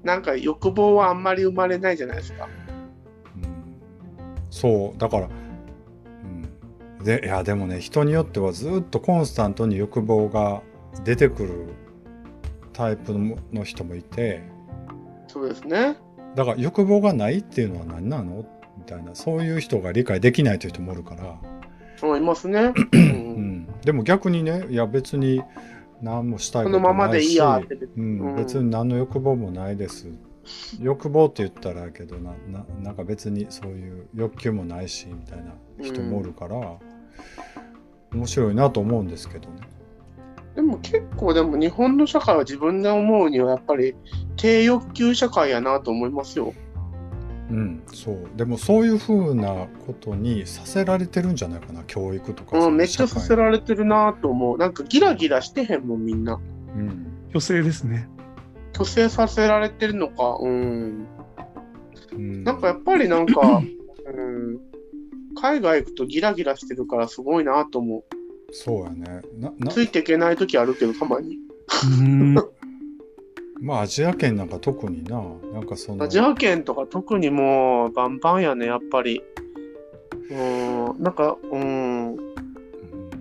[0.03, 2.47] なんか欲望はあんまり生まれないじゃないですか。
[3.35, 3.43] うん。
[4.49, 5.31] そうだから、うん、
[7.03, 10.61] でいやでもね人によってはずっとコンスタントに欲望が
[11.03, 11.67] 出てくる
[12.71, 14.41] タイプのの人もいて。
[15.27, 15.97] そうですね。
[16.35, 18.45] だから欲望がないっていうのは何なの？
[18.77, 19.15] みたいな。
[19.15, 21.37] そういう人が理解できないという人もおるから、
[22.01, 22.73] 思いますね。
[22.91, 23.01] ううん。
[23.01, 25.41] ん、でも逆にねいや別に
[26.01, 26.83] 何もしたいこことないし。
[26.83, 27.95] のままでいいやって別に。
[27.97, 28.19] うん。
[28.19, 28.35] うん。
[28.35, 30.07] 別に何の欲望もないです。
[30.81, 36.57] 欲望って言ったらやけどなななんか別にそういう欲求もないしみたいな人もおるから、
[38.13, 39.61] 面白いなと思うんですけどね。
[40.55, 43.95] でも結構でも日本の社会は自分で思うにはやっぱり
[44.35, 46.53] 低欲求社会やなと思いますよ。
[47.49, 54.57] うん、そうでもそういうふうなことにさせられてるんじゃないかな教育とかうん、めっちゃさせれられてるなと思う。
[54.57, 56.39] なんかギラギラしてへんもんみんな。
[56.75, 58.07] うん虚勢ですね。
[58.73, 60.37] 虚勢させられてるのか。
[60.39, 61.07] うん。
[62.11, 63.61] うん、なんかやっぱりなんか、
[64.05, 64.59] うん、
[65.35, 68.03] 海外行くとギラギラしてるからすごいなと思う。
[68.51, 71.37] そうやねななついていけない時あるけど、たまに。
[71.37, 72.35] うーん。
[73.61, 75.23] まあアジア圏なんか特にな
[75.53, 79.21] なんかそのアジア圏とか特にもうバンバンやね、やっぱり。
[80.29, 82.17] うん、なんか、うん、うん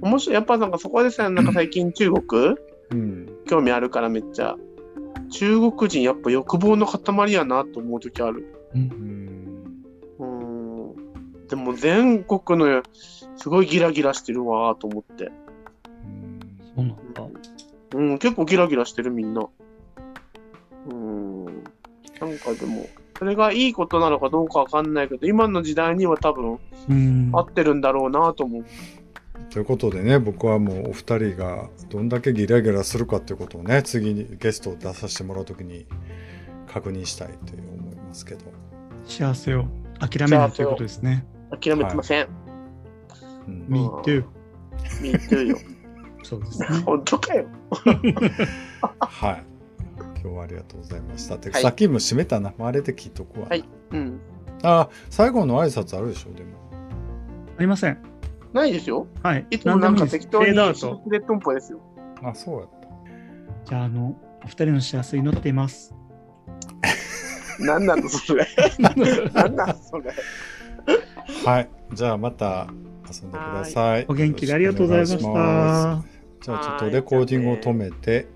[0.03, 0.35] 面白い。
[0.35, 2.57] やっぱなんかそこでさ、なんか最近中国？
[2.91, 4.57] うん興味あるからめっちゃ。
[5.31, 8.45] 中国人やっぱ欲望の塊やなと思う時ある。
[8.75, 9.22] うん
[11.57, 11.65] うん。
[11.65, 12.83] でも全国の
[13.37, 15.25] すごいギラギラしてるわと思って。
[15.25, 16.41] うん
[16.75, 17.41] そうなんだ。
[17.95, 19.47] うん、結構ギラギラしてるみんな。
[20.89, 21.45] うん。
[21.45, 22.87] なんかでも、
[23.19, 26.59] それがいいことなのかどうかわかんないけど、今の時代には多分
[26.89, 27.31] うん。
[27.33, 28.65] 合ってるんだろうなと思う。
[29.51, 35.87] ということでね僕はもうお二人がどんだけギラギラするかっていうことをね次にゲストを出させてもらう時に
[36.67, 38.41] 確認したいという思いますけど、
[39.07, 39.67] 幸せを
[40.01, 41.27] 諦めないということですね。
[41.61, 42.29] 諦めてません。
[43.47, 44.25] うん、Me too.
[45.01, 45.59] Me too よ。
[46.23, 46.67] そうですね。
[46.85, 47.47] 本当かよ。
[49.01, 49.45] はい
[50.23, 54.21] 今日はありがとうございましたてかはいさっきも閉めたなあれで聞いとくわ、はいうん。
[54.63, 56.51] あ、最後の挨拶あるでしょ、でも。
[57.59, 57.99] ありません。
[58.53, 59.07] ないですよ。
[59.23, 59.47] はい。
[59.51, 60.63] いつもなんか適当にフレ
[61.19, 61.81] ットンポですよ。
[62.23, 62.69] あ、そうやっ
[63.65, 65.95] じゃあ、あの、お二人の幸せ祈っています。
[67.61, 68.47] なんなのそれ。
[68.79, 70.13] なんなんそれ。
[71.45, 71.51] た。
[71.51, 71.69] はい。
[71.93, 72.67] じゃあまた
[73.11, 74.07] 遊んでください。
[74.09, 76.03] お元気でありがとうございましたま。
[76.03, 76.09] す
[76.41, 78.27] じゃあちょっとレコーディングを止めて、